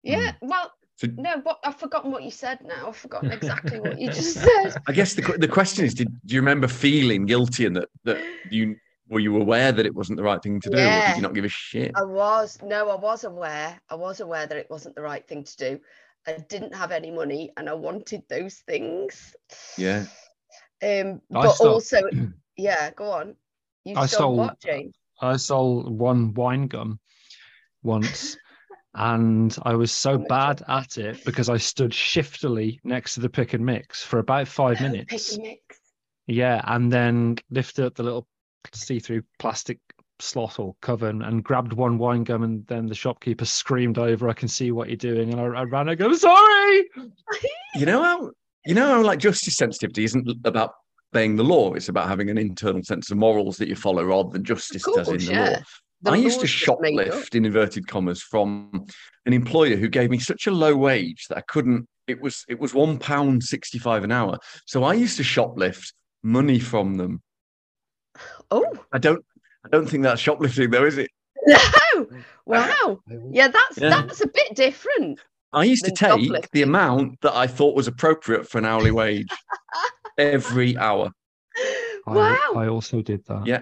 [0.01, 0.47] Yeah, hmm.
[0.47, 2.88] well, So- no, but I've forgotten what you said now.
[2.89, 4.75] I've forgotten exactly what you just said.
[4.88, 8.23] I guess the the question is, did do you remember feeling guilty and that that
[8.51, 8.75] you
[9.10, 11.34] were you aware that it wasn't the right thing to do, or did you not
[11.34, 11.91] give a shit?
[11.95, 13.79] I was no, I was aware.
[13.89, 15.79] I was aware that it wasn't the right thing to do.
[16.25, 19.36] I didn't have any money, and I wanted those things.
[19.77, 20.06] Yeah.
[20.82, 22.01] Um, I but stole- also,
[22.58, 23.36] yeah, go on.
[23.84, 24.95] You I stole, stole- what, James?
[25.21, 26.99] I sold one wine gum
[27.84, 28.38] once,
[28.95, 33.53] and I was so bad at it because I stood shiftily next to the pick
[33.53, 35.29] and mix for about five Oh, minutes.
[35.32, 35.79] pick and mix.
[36.27, 38.27] Yeah, and then lifted up the little
[38.71, 39.79] see-through plastic
[40.19, 44.29] slot or cover and, and grabbed one wine gum, and then the shopkeeper screamed over,
[44.29, 46.86] "I can see what you're doing!" And I, I ran and go, "Sorry."
[47.75, 48.32] You know how
[48.67, 50.75] you know how like justice sensitivity isn't about
[51.12, 54.29] obeying the law; it's about having an internal sense of morals that you follow rather
[54.29, 55.49] than justice does in the yeah.
[55.49, 55.56] law.
[56.03, 57.07] The I used to law's just made up.
[57.07, 58.85] shoplift in inverted commas from
[59.25, 61.87] an employer who gave me such a low wage that I couldn't.
[62.07, 64.37] It was it was one pound sixty five an hour.
[64.65, 67.21] So I used to shoplift money from them.
[68.51, 69.23] Oh I don't
[69.65, 71.09] I don't think that's shoplifting though, is it?
[71.47, 72.07] no!
[72.45, 72.99] Wow.
[73.31, 73.89] Yeah, that's Yeah.
[73.89, 75.19] that's a bit different.
[75.53, 79.27] I used to take the amount that I thought was appropriate for an hourly wage
[80.17, 81.11] every hour.
[82.07, 82.53] I, Wow.
[82.57, 83.45] I also did that.
[83.45, 83.61] Yeah.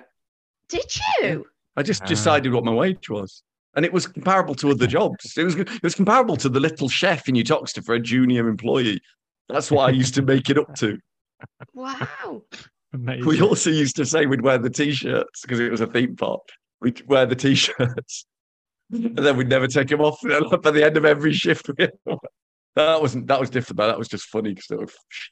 [0.70, 0.86] Did
[1.22, 1.46] you?
[1.78, 2.08] I just Ah.
[2.08, 3.44] decided what my wage was.
[3.76, 5.38] And it was comparable to other jobs.
[5.38, 9.00] It was it was comparable to the little chef in Uttoxeter for a junior employee.
[9.50, 10.98] That's what I used to make it up to.
[11.74, 12.44] Wow.
[12.94, 13.26] Amazing.
[13.26, 16.42] We also used to say we'd wear the t-shirts because it was a theme park.
[16.82, 18.26] We'd wear the t-shirts,
[18.92, 20.20] and then we'd never take them off.
[20.62, 23.78] By the end of every shift, that wasn't that was different.
[23.78, 23.88] Though.
[23.88, 24.88] That was just funny because they were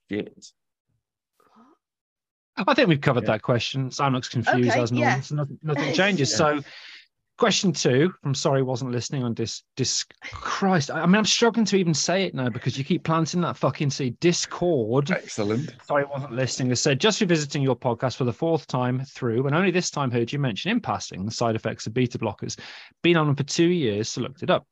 [0.10, 0.46] shit.
[2.68, 3.34] I think we've covered Yeah.
[3.34, 3.92] that question.
[3.92, 5.10] Sam looks confused Okay, as normal.
[5.10, 5.22] yeah.
[5.22, 6.32] So nothing, nothing changes.
[6.32, 6.38] Yeah.
[6.38, 6.62] So,
[7.38, 9.64] question two from sorry wasn't listening on this.
[9.78, 13.06] Dis Christ, I I mean, I'm struggling to even say it now because you keep
[13.06, 14.20] planting that fucking seed.
[14.20, 15.10] Discord.
[15.10, 15.74] Excellent.
[15.88, 16.68] Sorry, wasn't listening.
[16.70, 20.12] Has said just revisiting your podcast for the fourth time through, and only this time
[20.12, 22.60] heard you mention in passing the side effects of beta blockers.
[23.04, 24.68] Been on them for two years, so looked it up.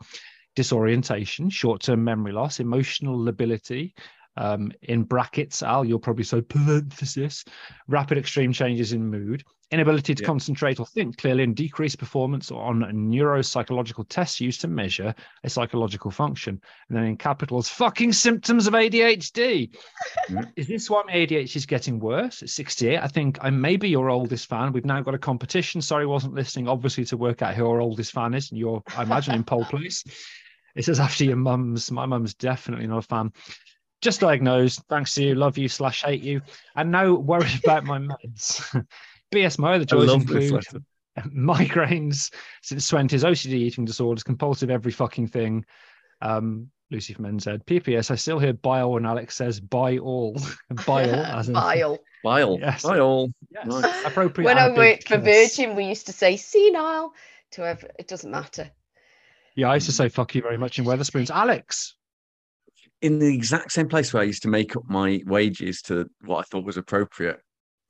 [0.57, 3.93] Disorientation, short-term memory loss, emotional lability.
[4.37, 7.43] Um, in brackets, Al, you'll probably say parenthesis,
[7.87, 10.27] rapid extreme changes in mood, inability to Yeah.
[10.27, 16.11] concentrate or think clearly, and decreased performance on neuropsychological tests used to measure a psychological
[16.11, 16.61] function.
[16.87, 19.71] And then in capitals, fucking symptoms of ADHD.
[20.55, 22.41] Is this why my ADHD is getting worse?
[22.43, 24.71] At 68, I think I may be your oldest fan.
[24.71, 25.81] We've now got a competition.
[25.81, 28.51] Sorry, wasn't listening, obviously, to work out who our oldest fan is.
[28.51, 30.03] And you're, I imagine, in pole place.
[30.75, 31.91] It says after your mum's.
[31.91, 33.33] My mum's definitely not a fan.
[34.01, 34.83] Just diagnosed.
[34.89, 35.35] Thanks to you.
[35.35, 36.41] Love you slash hate you.
[36.75, 38.85] And no worries about my meds.
[39.33, 40.63] BS my other joys include
[41.19, 42.31] migraines
[42.61, 45.65] since 20s, OCD eating disorders, compulsive every fucking thing.
[46.21, 47.65] Um, Lucy from NZ.
[47.65, 50.39] PPS, I still hear bile when Alex says buy all.
[50.85, 51.99] bile as in Bile.
[52.23, 52.57] Bile.
[52.59, 52.83] Yes.
[52.83, 53.31] Bile.
[53.51, 53.65] yes.
[53.65, 54.05] Nice.
[54.05, 54.45] appropriate.
[54.45, 55.57] When I worked for kiss.
[55.57, 57.13] Virgin, we used to say senile
[57.51, 58.71] to every, it doesn't matter.
[59.55, 61.29] Yeah, I used to say fuck you very much in Wetherspoons.
[61.29, 61.95] Alex.
[63.01, 66.39] In the exact same place where I used to make up my wages to what
[66.39, 67.39] I thought was appropriate,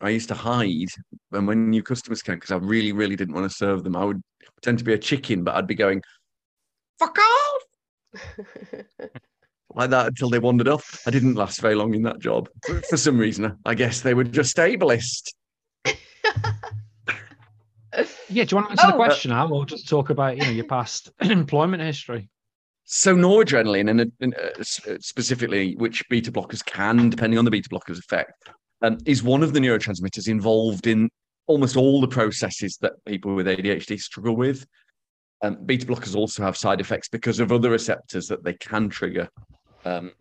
[0.01, 0.89] I used to hide.
[1.31, 4.03] And when new customers came, because I really, really didn't want to serve them, I
[4.03, 4.21] would
[4.55, 6.01] pretend to be a chicken, but I'd be going,
[6.99, 7.61] fuck off!
[9.75, 11.01] like that until they wandered off.
[11.07, 13.57] I didn't last very long in that job for, for some reason.
[13.65, 15.33] I guess they were just ableist.
[18.29, 18.95] Yeah, do you want to answer the Oh.
[18.97, 22.29] question, Al, or just talk about you know your past employment history?
[22.89, 27.99] So noradrenaline, and, uh, uh, specifically which beta blockers can, depending on the beta blockers
[27.99, 28.31] effect,
[28.81, 31.09] um, is one of the neurotransmitters involved in
[31.47, 34.65] almost all the processes that people with ADHD struggle with.
[35.43, 39.27] Um, beta blockers also have side effects because of other receptors that they can trigger,
[39.83, 40.13] um,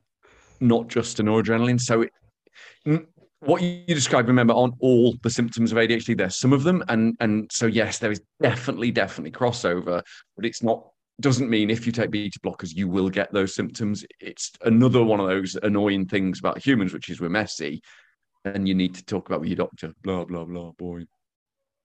[0.59, 1.81] not just to noradrenaline.
[1.81, 3.07] So, it,
[3.39, 6.19] what you described, remember, aren't all the symptoms of ADHD.
[6.19, 10.03] There's some of them, and and so yes, there is definitely definitely crossover,
[10.35, 10.89] but it's not
[11.21, 14.05] doesn't mean if you take beta blockers you will get those symptoms.
[14.21, 17.83] It's another one of those annoying things about humans, which is we're messy,
[18.45, 19.93] and you need to talk about with your doctor.
[20.03, 20.73] Blah blah blah.
[20.73, 21.05] Boy,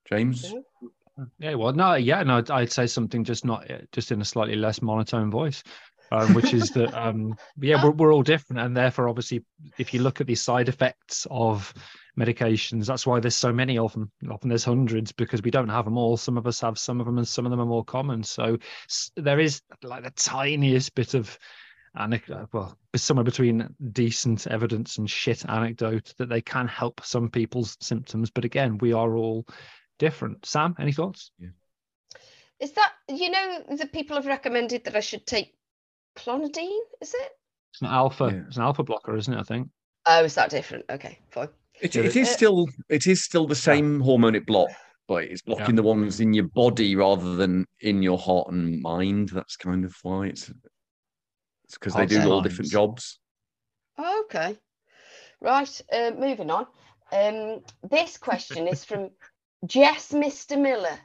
[0.09, 0.53] James.
[1.39, 4.81] Yeah, well, no, yeah, no, I'd say something just not just in a slightly less
[4.81, 5.61] monotone voice,
[6.11, 9.43] um, which is that um, yeah, we're we're all different, and therefore, obviously,
[9.77, 11.73] if you look at the side effects of
[12.19, 14.11] medications, that's why there's so many of them.
[14.29, 16.17] Often there's hundreds because we don't have them all.
[16.17, 18.23] Some of us have some of them, and some of them are more common.
[18.23, 18.57] So
[19.15, 21.37] there is like the tiniest bit of
[21.95, 27.29] anecdote, uh, well, somewhere between decent evidence and shit anecdote that they can help some
[27.29, 28.29] people's symptoms.
[28.29, 29.45] But again, we are all
[29.99, 30.45] different.
[30.45, 31.31] Sam, any thoughts?
[32.59, 35.53] Is that you know the people have recommended that I should take
[36.15, 36.79] clonidine?
[37.01, 37.31] Is it?
[37.73, 38.29] It's an alpha.
[38.31, 38.43] Yeah.
[38.47, 39.39] It's an alpha blocker, isn't it?
[39.39, 39.69] I think.
[40.05, 40.85] Oh, is that different?
[40.89, 41.49] Okay, fine.
[41.81, 44.73] It, it is still it is still the same hormone it blocks,
[45.07, 49.29] but it's blocking the ones in your body rather than in your heart and mind.
[49.29, 50.51] That's kind of why it's
[51.65, 53.19] it's because they do and all different jobs.
[53.97, 54.57] Oh, okay.
[55.41, 56.67] Right, uh, moving on.
[57.11, 59.09] Um, this question is from
[59.65, 60.59] Jess Mr.
[60.59, 60.97] Miller.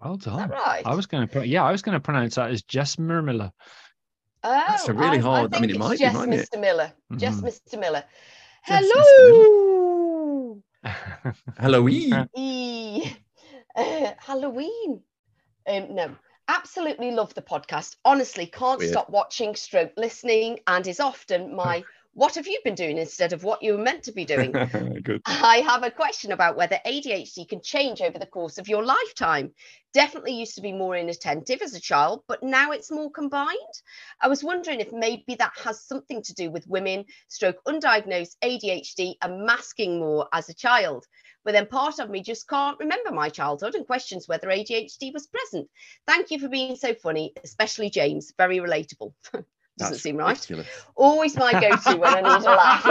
[0.00, 0.36] Well Is done.
[0.36, 0.82] that right?
[0.86, 3.50] I was going to, yeah, I was going to pronounce that as Jess Miller.
[4.44, 6.48] Oh, That's a really hard- I think mean, it it's might be, Jess mightn't it?
[6.52, 6.60] Mr.
[6.60, 6.92] Miller.
[7.16, 7.42] Jess Mhm.
[7.74, 7.80] Mr.
[7.80, 8.04] Miller.
[8.68, 9.00] Jess Mr.
[9.24, 10.62] Hello.
[11.58, 12.28] Halloween.
[12.36, 13.10] E.
[13.74, 15.02] Uh, Halloween.
[15.66, 16.16] Um, no,
[16.48, 17.96] absolutely love the podcast.
[18.04, 18.90] Honestly, can't Weird.
[18.90, 21.84] stop watching, stroke listening, and is often my
[22.18, 24.52] what have you been doing instead of what you were meant to be doing.
[25.26, 29.52] I have a question about whether ADHD can change over the course of your lifetime.
[29.94, 33.76] Definitely used to be more inattentive as a child, but now it's more combined.
[34.20, 39.14] I was wondering if maybe that has something to do with women, stroke undiagnosed ADHD
[39.22, 41.06] and masking more as a child.
[41.44, 45.28] But then part of me just can't remember my childhood and questions whether ADHD was
[45.28, 45.68] present.
[46.08, 48.32] Thank you for being so funny, especially James.
[48.36, 49.12] Very relatable.
[49.78, 50.34] Doesn't That's seem right.
[50.36, 50.66] ridiculous.
[50.96, 52.84] Always my go-to when I need a laugh.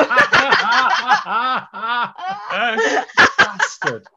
[3.38, 4.08] Bastard.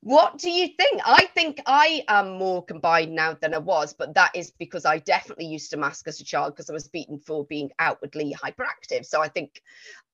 [0.00, 1.02] what do you think?
[1.04, 4.98] I think I am more combined now than I was, but that is because I
[5.00, 9.04] definitely used to mask as a child because I was beaten for being outwardly hyperactive.
[9.04, 9.62] So I think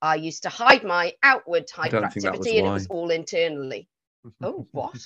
[0.03, 2.87] I used to hide my outward I don't think that was hyperactivity and it was
[2.89, 3.89] all internally.
[4.43, 4.99] Oh, what?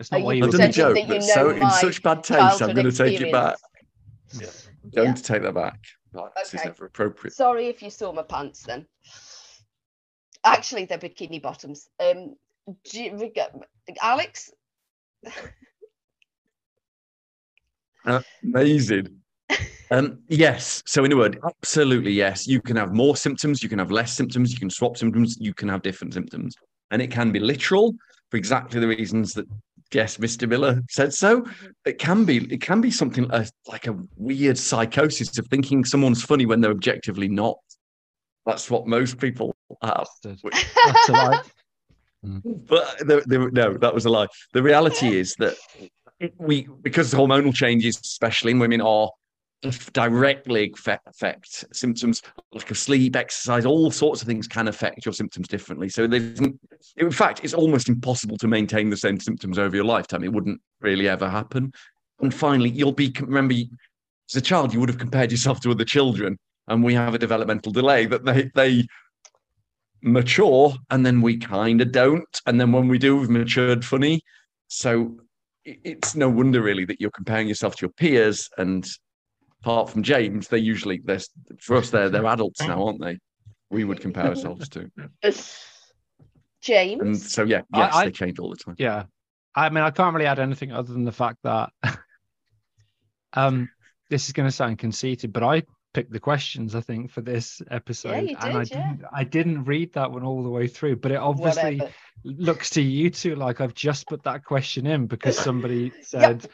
[0.00, 1.50] It's not Are why you you I've were done the joke, that you but so
[1.50, 3.58] in such bad taste, I'm going to take it back.
[4.28, 4.66] experience?
[4.82, 5.14] I'm going Yeah.
[5.14, 5.78] to take that back.
[6.12, 7.34] Right, This is never appropriate.
[7.34, 8.86] Sorry if you saw my pants then.
[10.42, 11.86] Actually, they're bikini bottoms.
[12.00, 12.34] Um,
[12.90, 13.38] do you reg-
[14.00, 14.50] Alex,
[18.42, 19.18] Amazing.
[19.90, 20.82] Um, yes.
[20.86, 22.46] So, in a word, absolutely yes.
[22.46, 25.52] You can have more symptoms, you can have less symptoms, you can swap symptoms, you
[25.52, 26.54] can have different symptoms.
[26.90, 27.92] And it can be literal
[28.30, 29.46] for exactly the reasons that
[29.92, 30.48] yes, Mr.
[30.48, 31.46] Miller said so.
[31.84, 36.22] It can be, it can be something uh, like a weird psychosis of thinking someone's
[36.22, 37.58] funny when they're objectively not.
[38.46, 40.06] That's what most people have.
[40.22, 40.38] Bastard.
[40.42, 41.42] Which- That's a lie.
[42.22, 44.26] But the, the, no, that was a lie.
[44.52, 45.54] The reality is that
[46.36, 49.08] we, because hormonal changes, especially in women, are
[49.92, 50.72] directly
[51.06, 55.88] affect, symptoms like sleep, exercise, all sorts of things can affect your symptoms differently.
[55.88, 56.40] So there's,
[56.96, 60.24] in fact, it's almost impossible to maintain the same symptoms over your lifetime.
[60.24, 61.72] It wouldn't really ever happen.
[62.20, 63.54] And finally, you'll be remember
[64.30, 67.18] as a child, you would have compared yourself to other children, and we have a
[67.18, 68.86] developmental delay that they they
[70.02, 74.22] mature and then we kind of don't and then when we do we've matured funny
[74.68, 75.14] so
[75.66, 78.88] it's no wonder really that you're comparing yourself to your peers and
[79.62, 81.20] apart from james they usually they're
[81.58, 83.18] for us they're they're adults now aren't they
[83.70, 84.90] we would compare ourselves to
[86.62, 87.00] James.
[87.02, 89.04] and so yeah I- yes I- they change all the time Yeah.
[89.52, 91.70] I mean, I can't really add anything other than the fact that
[93.32, 93.68] um,
[94.08, 97.60] this is going to sound conceited, but I picked the questions, I think, for this
[97.68, 98.10] episode.
[98.12, 98.90] yeah, you and I did, yeah.
[98.92, 101.92] didn't I didn't read that one all the way through, but it obviously Whatever.
[102.24, 106.46] looks to you two like I've just put that question in because somebody said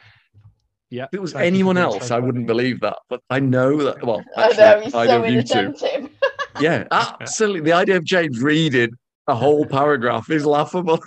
[0.90, 1.04] Yeah.
[1.04, 4.22] if it was thank anyone else i wouldn't believe that but i know that well
[4.36, 6.10] I actually, know he's I so know inattentive.
[6.60, 8.90] yeah absolutely the idea of james reading
[9.26, 11.00] a whole paragraph is laughable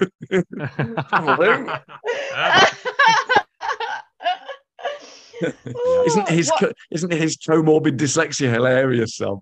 [6.06, 6.52] Isn't his
[6.92, 9.40] isn't his comorbid dyslexia hilarious, Sam?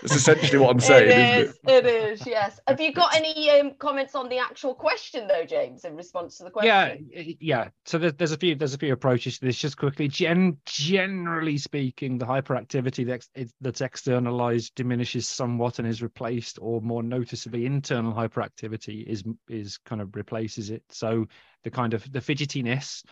[0.00, 2.58] That's essentially what I'm saying, it isn't is, it is, yes.
[2.66, 6.44] Have you got any um, comments on the actual question though, James, in response to
[6.44, 7.08] the question?
[7.12, 7.68] Yeah, yeah.
[7.84, 9.56] So there, there's a few there's a few approaches to this.
[9.56, 16.58] Just quickly, gen, generally speaking, the hyperactivity that's that's externalized diminishes somewhat and is replaced,
[16.60, 20.82] or more noticeably, internal hyperactivity is is kind of replaces it.
[20.90, 21.26] So
[21.64, 23.04] the kind of the fidgetiness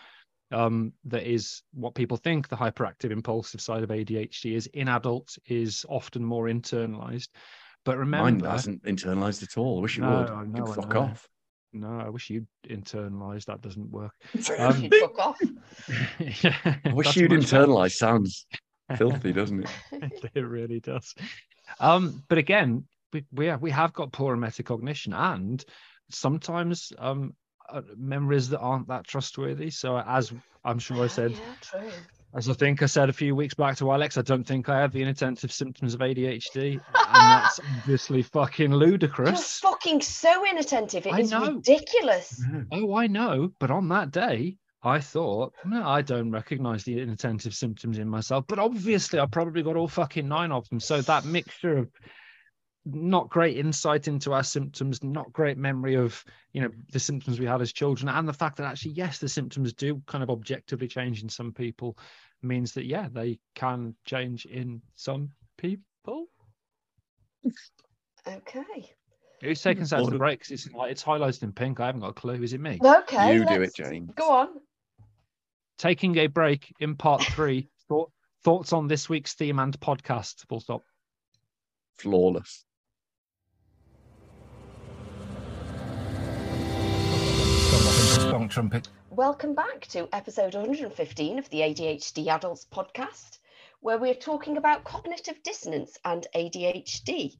[0.51, 5.39] um, that is what people think the hyperactive impulsive side of ADHD is in adults
[5.47, 7.29] is often more internalized.
[7.85, 9.79] But remember, Mine remember, hasn't internalized at all.
[9.79, 10.29] I wish it No, would.
[10.29, 11.01] I You know, I fuck know.
[11.01, 11.27] off.
[11.73, 13.45] no, I wish you'd internalize.
[13.45, 14.13] That doesn't work.
[14.59, 15.39] Um, fuck off.
[16.43, 17.65] yeah, I wish you'd much better.
[17.65, 17.93] internalize.
[17.93, 18.45] Sounds
[18.97, 20.31] filthy, doesn't it?
[20.35, 21.15] it really does.
[21.79, 25.63] Um, but again, we we have, we have got poor metacognition, and
[26.11, 27.33] sometimes um,
[27.71, 29.69] Uh, memories that aren't that trustworthy.
[29.69, 30.33] So as
[30.65, 31.31] I'm sure I said,
[31.73, 31.89] Yeah,
[32.33, 34.79] as I think I said a few weeks back to Alex, I don't think I
[34.79, 36.81] have the inattentive symptoms of ADHD, and
[37.15, 39.61] that's obviously fucking ludicrous.
[39.61, 41.05] You're fucking so inattentive.
[41.05, 41.53] It I is know.
[41.55, 42.43] ridiculous.
[42.45, 42.61] Mm-hmm.
[42.71, 47.53] Oh, I know, but on that day, I thought, no, I don't recognize the inattentive
[47.53, 48.45] symptoms in myself.
[48.47, 50.79] But obviously, I probably got all fucking nine of them.
[50.79, 51.89] So that mixture of
[52.85, 57.45] not great insight into our symptoms, not great memory of you know the symptoms we
[57.45, 60.87] had as children, and the fact that actually, yes, the symptoms do kind of objectively
[60.87, 61.97] change in some people,
[62.41, 66.27] means that yeah, they can change in some people.
[68.27, 68.91] Okay.
[69.41, 70.41] Who's taking us out to the Well, break?
[70.41, 71.79] 'Cause it's like it's highlighted in pink.
[71.79, 72.41] I haven't got a clue.
[72.43, 72.79] Is it me?
[72.83, 73.33] Okay.
[73.33, 74.11] You do it, let's- James.
[74.15, 74.49] Go on.
[75.77, 77.67] taking a break in part three.
[77.89, 78.11] Thought,
[78.43, 80.45] thoughts on this week's theme and podcast.
[80.47, 80.83] Full stop.
[81.97, 82.63] Flawless.
[88.51, 88.89] Trumpet.
[89.09, 93.39] Welcome back to episode 115 of the ADHD Adults podcast,
[93.79, 97.37] where we're talking about cognitive dissonance and ADHD.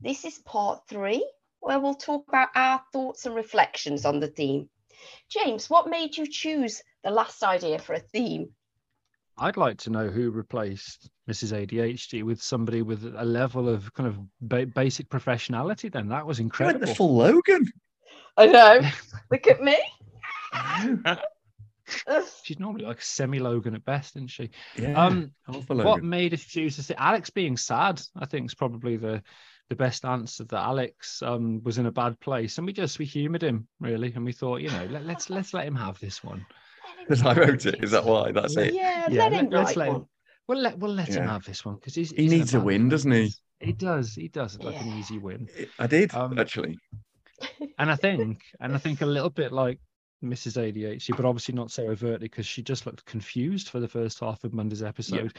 [0.00, 4.70] This is part three, where we'll talk about our thoughts and reflections on the theme.
[5.28, 8.48] James, what made you choose the last idea for a theme?
[9.36, 11.52] I'd like to know who replaced Mrs.
[11.52, 15.92] ADHD with somebody with a level of kind of ba- basic professionality.
[15.92, 16.86] Then that was You went incredible.
[16.86, 17.70] the full Logan.
[18.38, 18.80] I know.
[19.30, 19.76] Look at me.
[22.42, 24.50] She's normally like semi Logan at best, isn't she?
[24.76, 25.00] Yeah.
[25.04, 25.30] Um,
[25.68, 26.90] what made us choose this?
[26.96, 29.22] Alex being sad, I think, is probably the
[29.68, 30.44] the best answer.
[30.44, 34.12] That Alex um was in a bad place, and we just we humoured him really,
[34.14, 36.44] and we thought, you know, let, let's let's let him have this one.
[37.00, 37.82] Because I wrote it.
[37.84, 38.32] Is that why?
[38.32, 38.74] That's it.
[38.74, 40.06] Yeah, Yeah, let him let- let's write let him- one.
[40.48, 42.58] We'll let we'll let him have this one because he's He he's in needs a
[42.58, 43.32] bad win, doesn't he?
[43.60, 44.14] He does.
[44.14, 45.48] He does like an easy win,
[45.78, 46.78] I did Um, actually.
[47.78, 49.80] and I think and I think a little bit like
[50.30, 50.56] Mrs.
[50.56, 54.44] ADHD, but obviously not so overtly because she just looked confused for the first half
[54.44, 55.36] of Monday's episode.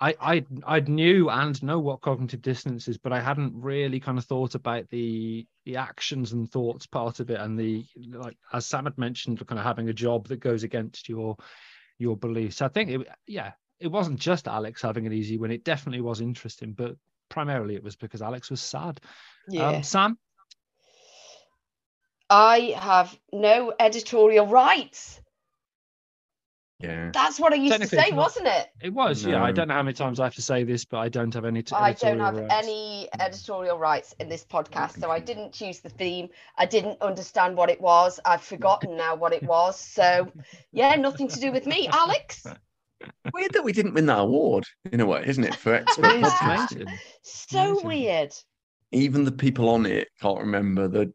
[0.00, 4.18] I, I I knew and know what cognitive dissonance is, but I hadn't really kind
[4.18, 8.66] of thought about the the actions and thoughts part of it, and the like as
[8.66, 11.36] Sam had mentioned, kind of having a job that goes against your
[11.98, 12.60] your beliefs.
[12.60, 15.52] I think it, yeah, it wasn't just Alex having an easy win.
[15.52, 16.96] It definitely was interesting, but
[17.28, 19.00] primarily it was because Alex was sad.
[19.48, 19.68] Yeah.
[19.68, 20.18] Um, Sam,
[22.30, 25.20] I have no editorial rights.
[26.80, 27.10] Yeah.
[27.14, 28.68] That's what I used to say, not- wasn't it?
[28.82, 29.42] it was yeah.
[29.42, 31.44] I don't know how many times I have to say this, but I don't have
[31.44, 31.62] any.
[31.62, 32.52] T- I don't have rights.
[32.52, 36.28] any editorial rights in this podcast, so I didn't choose the theme.
[36.58, 38.20] I didn't understand what it was.
[38.24, 39.78] I've forgotten now what it was.
[39.78, 40.30] So,
[40.72, 41.88] yeah, nothing to do with me.
[41.92, 42.44] Alex,
[43.32, 45.54] Weird that we didn't win that award in a way, isn't it?
[45.54, 46.88] For expert podcast.
[47.22, 47.86] so Amazing.
[47.88, 48.32] weird.
[48.92, 51.12] Even the people on it can't remember the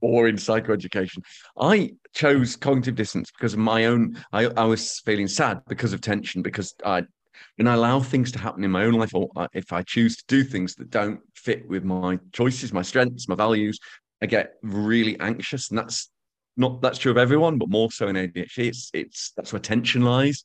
[0.00, 1.18] or in psychoeducation.
[1.58, 4.22] I chose cognitive dissonance because of my own.
[4.32, 7.04] I, I was feeling sad because of tension because I
[7.56, 10.16] when I allow things to happen in my own life, or I- if I choose
[10.16, 13.78] to do things that don't fit with my choices, my strengths, my values,
[14.22, 16.10] I get really anxious, and that's
[16.56, 18.68] not that's true of everyone, but more so in ADHD.
[18.68, 20.42] It's it's that's where tension lies,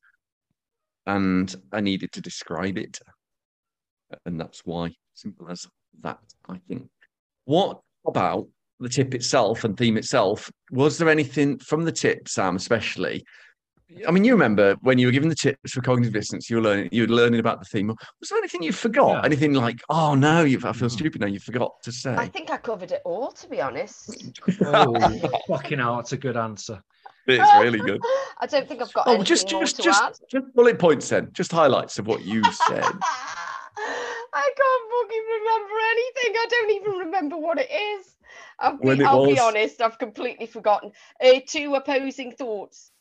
[1.06, 3.00] and I needed to describe it,
[4.26, 4.94] and that's why.
[5.16, 5.68] Simple as
[6.02, 6.90] that, I think.
[7.46, 8.48] What about
[8.84, 10.52] the tip itself and theme itself?
[10.72, 13.26] Was there anything from the tip, Sam, especially?
[14.08, 16.64] I mean, you remember when you were giving the tips for cognitive dissonance, you were
[16.64, 17.88] learning, you were learning about the theme.
[18.20, 19.18] Was there anything you forgot?
[19.20, 19.22] Yeah.
[19.26, 20.88] Anything like, oh no, you I feel No.
[20.88, 21.28] stupid now.
[21.28, 22.14] You forgot to say.
[22.16, 24.34] I think I covered it all, to be honest.
[24.66, 26.82] Oh, fucking hell, that's a good answer.
[27.28, 28.02] it's really good.
[28.40, 30.14] I don't think I've got Oh, anything just more just to just add.
[30.32, 32.84] just bullet points then, just highlights of what you said.
[34.36, 36.34] I can't fucking remember anything.
[36.36, 38.13] I don't even remember what it is.
[38.64, 40.92] I'll be, When it I'll be honest, I've completely forgotten.
[41.24, 42.92] Uh, two opposing thoughts.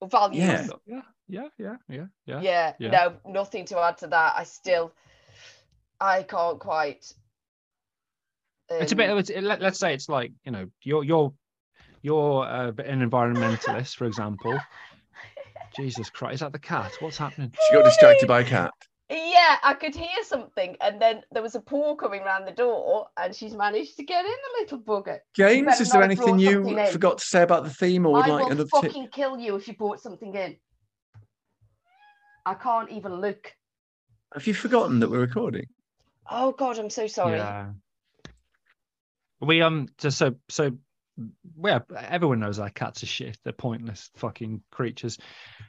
[0.00, 0.38] Or values.
[0.44, 0.66] Yeah.
[0.86, 2.40] Yeah, yeah, yeah, yeah, yeah.
[2.40, 2.90] Yeah, Yeah.
[3.24, 4.34] no, nothing to add to that.
[4.36, 4.92] I still,
[6.00, 7.12] I can't quite.
[8.68, 9.10] It's a bit.
[9.10, 11.32] um, It's, let, let's say it's like you know, you're you're
[12.02, 14.56] you're uh, an environmentalist, for example.
[15.76, 16.92] Jesus Christ, is that the cat?
[17.00, 17.52] What's happening?
[17.68, 18.70] She got distracted by a cat.
[19.08, 23.06] Yeah, I could hear something, and then there was a paw coming round the door,
[23.16, 25.20] and she's managed to get in, the little bugger.
[25.34, 26.86] James, is there anything you in.
[26.86, 29.12] forgot to say about the theme or would I like will another fucking tip?
[29.12, 30.56] kill you if you brought something in.
[32.44, 33.52] I can't even look.
[34.34, 35.66] Have you forgotten that we're recording?
[36.28, 37.38] Oh God, I'm so sorry.
[37.38, 37.72] Yeah.
[39.40, 40.72] We um just so so
[41.56, 43.38] well everyone knows our cats are shit.
[43.42, 45.18] They're pointless fucking creatures.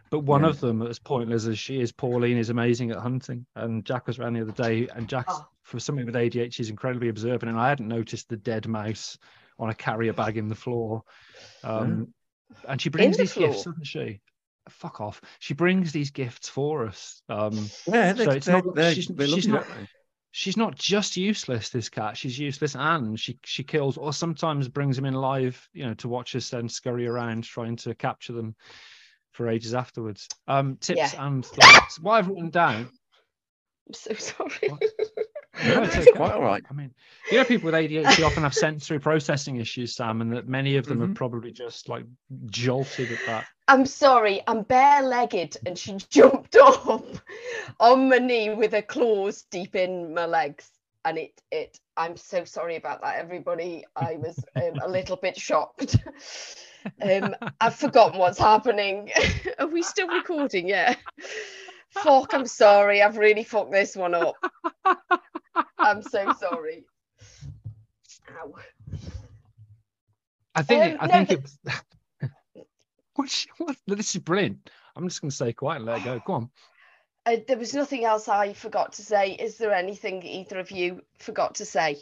[0.10, 0.50] But one Yeah.
[0.50, 3.46] of them, as pointless as she is, Pauline, is amazing at hunting.
[3.56, 5.48] And Jack was around the other day, and Jack's Oh.
[5.64, 9.18] for somebody with ADHD is incredibly observant, and I hadn't noticed the dead mouse
[9.60, 11.04] on a carrier bag in the floor.
[11.64, 12.14] Um,
[12.68, 14.22] and she brings the these gifts, doesn't she?
[14.70, 15.22] Fuck off.
[15.40, 17.22] She brings these gifts for us.
[17.30, 19.66] Um, Yeah, they, So it's they, not- they, she's- she's not-?
[20.38, 22.16] She's not just useless this cat.
[22.16, 26.08] She's useless and she she kills or sometimes brings them in live you know to
[26.08, 28.56] watch us then scurry around trying to capture them
[29.32, 30.28] for ages afterwards.
[30.48, 31.26] Um tips Yeah.
[31.26, 32.00] and thoughts.
[32.00, 32.88] What i've written down
[33.88, 34.70] I'm so sorry.
[34.70, 36.64] No, it's It's quite all right.
[36.70, 36.92] i mean
[37.32, 40.86] you know people with adhd often have sensory processing issues sam and that many of
[40.86, 41.12] them Mhm.
[41.12, 42.06] are probably just like
[42.48, 44.42] jolted at that I'm sorry.
[44.48, 47.04] I'm bare-legged, and she jumped up
[47.82, 50.70] on my knee with her claws deep in my legs,
[51.04, 51.78] and it it.
[51.98, 53.84] I'm so sorry about that, everybody.
[53.96, 55.98] I was um, a little bit shocked.
[57.02, 59.12] um, I've forgotten what's happening.
[59.60, 60.70] Are we still recording?
[60.70, 60.96] Yeah.
[62.04, 62.34] Fuck.
[62.34, 63.02] I'm sorry.
[63.02, 64.36] I've really fucked this one up.
[65.78, 66.86] I'm so sorry.
[68.30, 68.54] Ow.
[70.56, 71.60] i think Um, it, i no, think the- it was
[73.16, 76.04] what, she- what this is brilliant i'm just going to stay quiet and let it
[76.04, 76.50] go go on
[77.26, 79.32] Uh, there was nothing else I forgot to say.
[79.32, 81.98] Is there anything either of you forgot to say?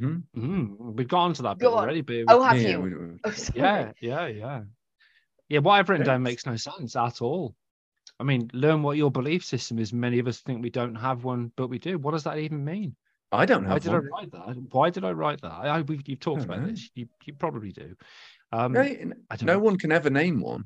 [0.00, 1.74] Mm, we've gone to that bit on.
[1.84, 2.80] already but Oh, have Yeah, you?
[2.80, 3.32] we- we- Oh.
[3.54, 4.62] Yeah, yeah, yeah.
[5.48, 7.54] Yeah, what I've written down makes no sense at all.
[8.18, 9.92] I mean, learn what your belief system is.
[9.92, 11.98] Many of us think we don't have one, but we do.
[11.98, 12.96] What does that even mean?
[13.32, 13.70] I don't know.
[13.70, 14.02] Why did one.
[14.02, 14.56] I write that?
[14.70, 15.52] Why did I write that?
[15.52, 16.68] I, I we've, you've talked about know.
[16.68, 16.90] this.
[16.94, 17.94] You, you probably do.
[18.52, 18.96] Um, No, I
[19.36, 19.58] don't no know.
[19.58, 20.64] one can ever name one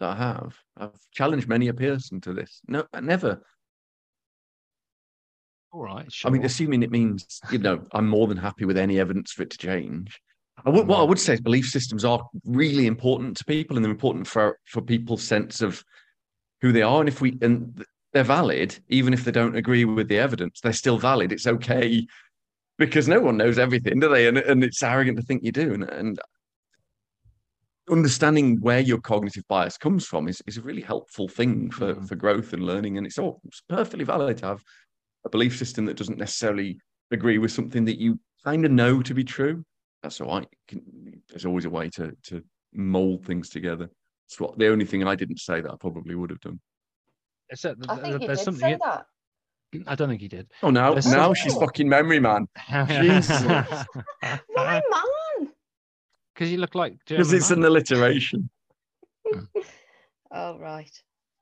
[0.00, 0.56] that I have.
[0.76, 2.60] I've challenged many a person to this.
[2.66, 3.42] No, never.
[5.72, 6.12] All right.
[6.24, 9.42] I mean, assuming it means, you know, I'm more than happy with any evidence for
[9.42, 10.20] it to change.
[10.64, 13.84] I would, what I would say is belief systems are really important to people and
[13.84, 15.82] they're important for, for people's sense of
[16.62, 17.00] who they are.
[17.00, 20.72] And if we, and they're valid, even if they don't agree with the evidence, they're
[20.72, 21.32] still valid.
[21.32, 22.06] It's okay
[22.78, 24.26] because no one knows everything, do they?
[24.26, 25.74] And, and it's arrogant to think you do.
[25.74, 26.20] And, and
[27.90, 32.08] understanding where your cognitive bias comes from is, is a really helpful thing for, Mm.
[32.08, 32.98] for growth and learning.
[32.98, 34.62] And it's all it's perfectly valid to have
[35.24, 36.78] a belief system that doesn't necessarily
[37.10, 39.64] agree with something that you kind of know to be true.
[40.02, 40.48] That's all right.
[40.68, 42.42] Can- there's always a way to to
[42.72, 43.90] mold things together.
[44.30, 46.60] It's what the only thing I didn't say that I probably would have done.
[47.48, 48.60] It's a, I think you there's did something.
[48.60, 49.06] say in- that.
[49.88, 50.48] I don't think he did.
[50.62, 52.46] Oh, now There's now something- she's fucking memory man
[52.88, 53.42] Jesus.
[54.54, 55.48] Why, man?
[56.34, 57.58] Because you look like because it's man.
[57.58, 58.50] an alliteration.
[60.32, 60.90] Oh, right.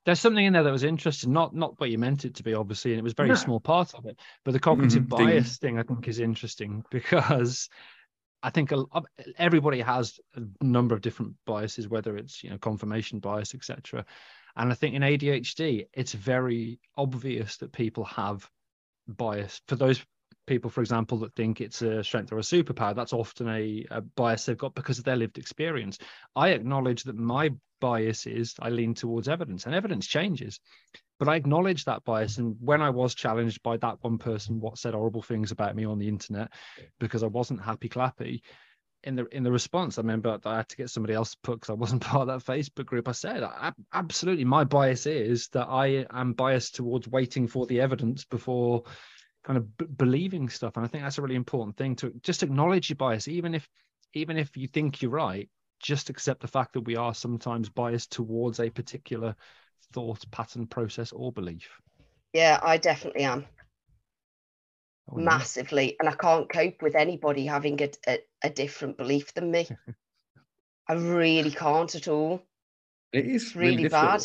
[0.07, 2.55] there's something in there that was interesting not not what you meant it to be
[2.55, 3.35] obviously and it was a very No.
[3.35, 7.69] small part of it but the cognitive Mhm, bias thing i think is interesting because
[8.43, 8.73] i think
[9.37, 14.05] everybody has a number of different biases whether it's you know confirmation bias etc
[14.57, 18.49] and i think in adhd it's very obvious that people have
[19.09, 19.61] bias.
[19.67, 20.05] For those
[20.47, 24.01] people for example that think it's a strength or a superpower that's often a, a
[24.01, 25.99] bias they've got because of their lived experience.
[26.37, 30.61] I acknowledge that my bias is I lean towards evidence and evidence changes.
[31.19, 32.39] But I acknowledge that bias.
[32.39, 35.85] And when I was challenged by that one person, what said horrible things about me
[35.85, 36.53] on the internet
[37.01, 38.43] because I wasn't happy clappy.
[39.05, 41.61] In the in the response, I remember I had to get somebody else to put
[41.61, 43.09] because I wasn't part of that Facebook group.
[43.09, 47.81] I said, "I- absolutely, my bias is that I am biased towards waiting for the
[47.81, 48.83] evidence before
[49.45, 50.77] kind of b- believing stuff.
[50.77, 53.69] And I think that's a really important thing to just acknowledge your bias, even if
[54.15, 55.49] even if you think you're right
[55.81, 59.35] just accept the fact that we are sometimes biased towards a particular
[59.93, 61.69] thought pattern process or belief
[62.33, 63.47] Yeah, I definitely am.
[65.11, 65.25] Oh, no.
[65.25, 69.67] massively and i can't cope with anybody having a, a, a different belief than me
[70.87, 72.43] i really can't at all
[73.13, 74.23] It is Really really, bad.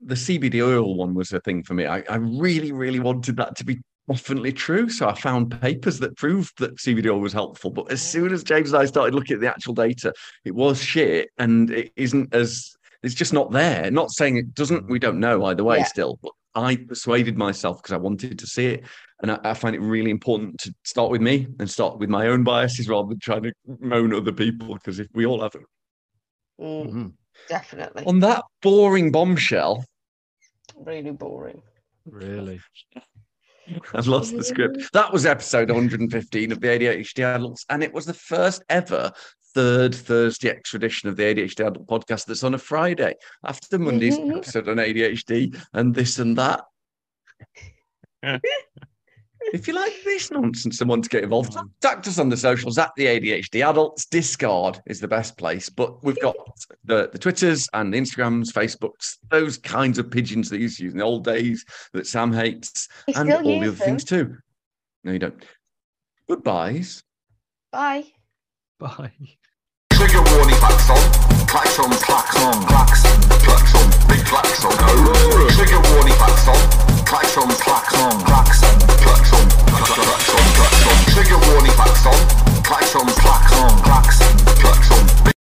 [0.00, 1.86] The CBD oil one was a thing for me.
[1.86, 3.78] I, I really, really wanted that to be
[4.08, 4.88] definitely true.
[4.88, 7.70] So I found papers that proved that CBD oil was helpful.
[7.70, 8.06] But as oh.
[8.06, 10.12] soon as James and I started looking at the actual data,
[10.44, 12.74] it was shit and it isn't as
[13.06, 13.90] it's just not there.
[13.90, 15.84] Not saying it doesn't, we don't know either way Yeah.
[15.84, 16.18] still.
[16.22, 18.84] But I persuaded myself because I wanted to see it.
[19.22, 22.26] And I, I find it really important to start with me and start with my
[22.28, 24.74] own biases rather than trying to moan other people.
[24.74, 25.64] Because if we all have them.
[26.60, 27.12] Mm, Mhm.
[27.48, 29.84] definitely On that boring bombshell,
[30.74, 31.62] really boring
[32.06, 32.60] really
[33.94, 34.90] I've lost the script.
[34.92, 39.12] That was episode 115 of the ADHD Adults, and it was the first ever
[39.56, 44.68] third Thursday extradition of the ADHD Adult podcast that's on a Friday after Monday's episode
[44.68, 46.60] on ADHD and this and that.
[48.22, 52.76] if you like this nonsense and want to get involved, contact us on the socials
[52.76, 54.04] at the ADHD Adults.
[54.04, 56.36] Discord is the best place, but we've got
[56.84, 60.84] the, the Twitters and the Instagrams, Facebooks, those kinds of pigeons that you used to
[60.84, 63.76] use in the old days that Sam hates I and all the other them.
[63.76, 64.36] things too.
[65.02, 65.42] No, you don't.
[66.28, 67.02] Goodbyes.
[67.72, 68.04] bye
[68.78, 69.12] bye
[70.06, 70.96] trigger warning klaxon.
[71.46, 74.70] Klaxon, klaxon, klaxon, klaxon, big klaxon.
[75.04, 75.48] No.
[75.48, 76.56] Trigger warning klaxon.
[77.04, 80.96] Klaxon, klaxon, klaxon, klaxon, klaxon, klaxon.
[81.12, 82.18] Trigger warning klaxon.
[82.62, 85.35] Klaxon, klaxon, klaxon, klaxon.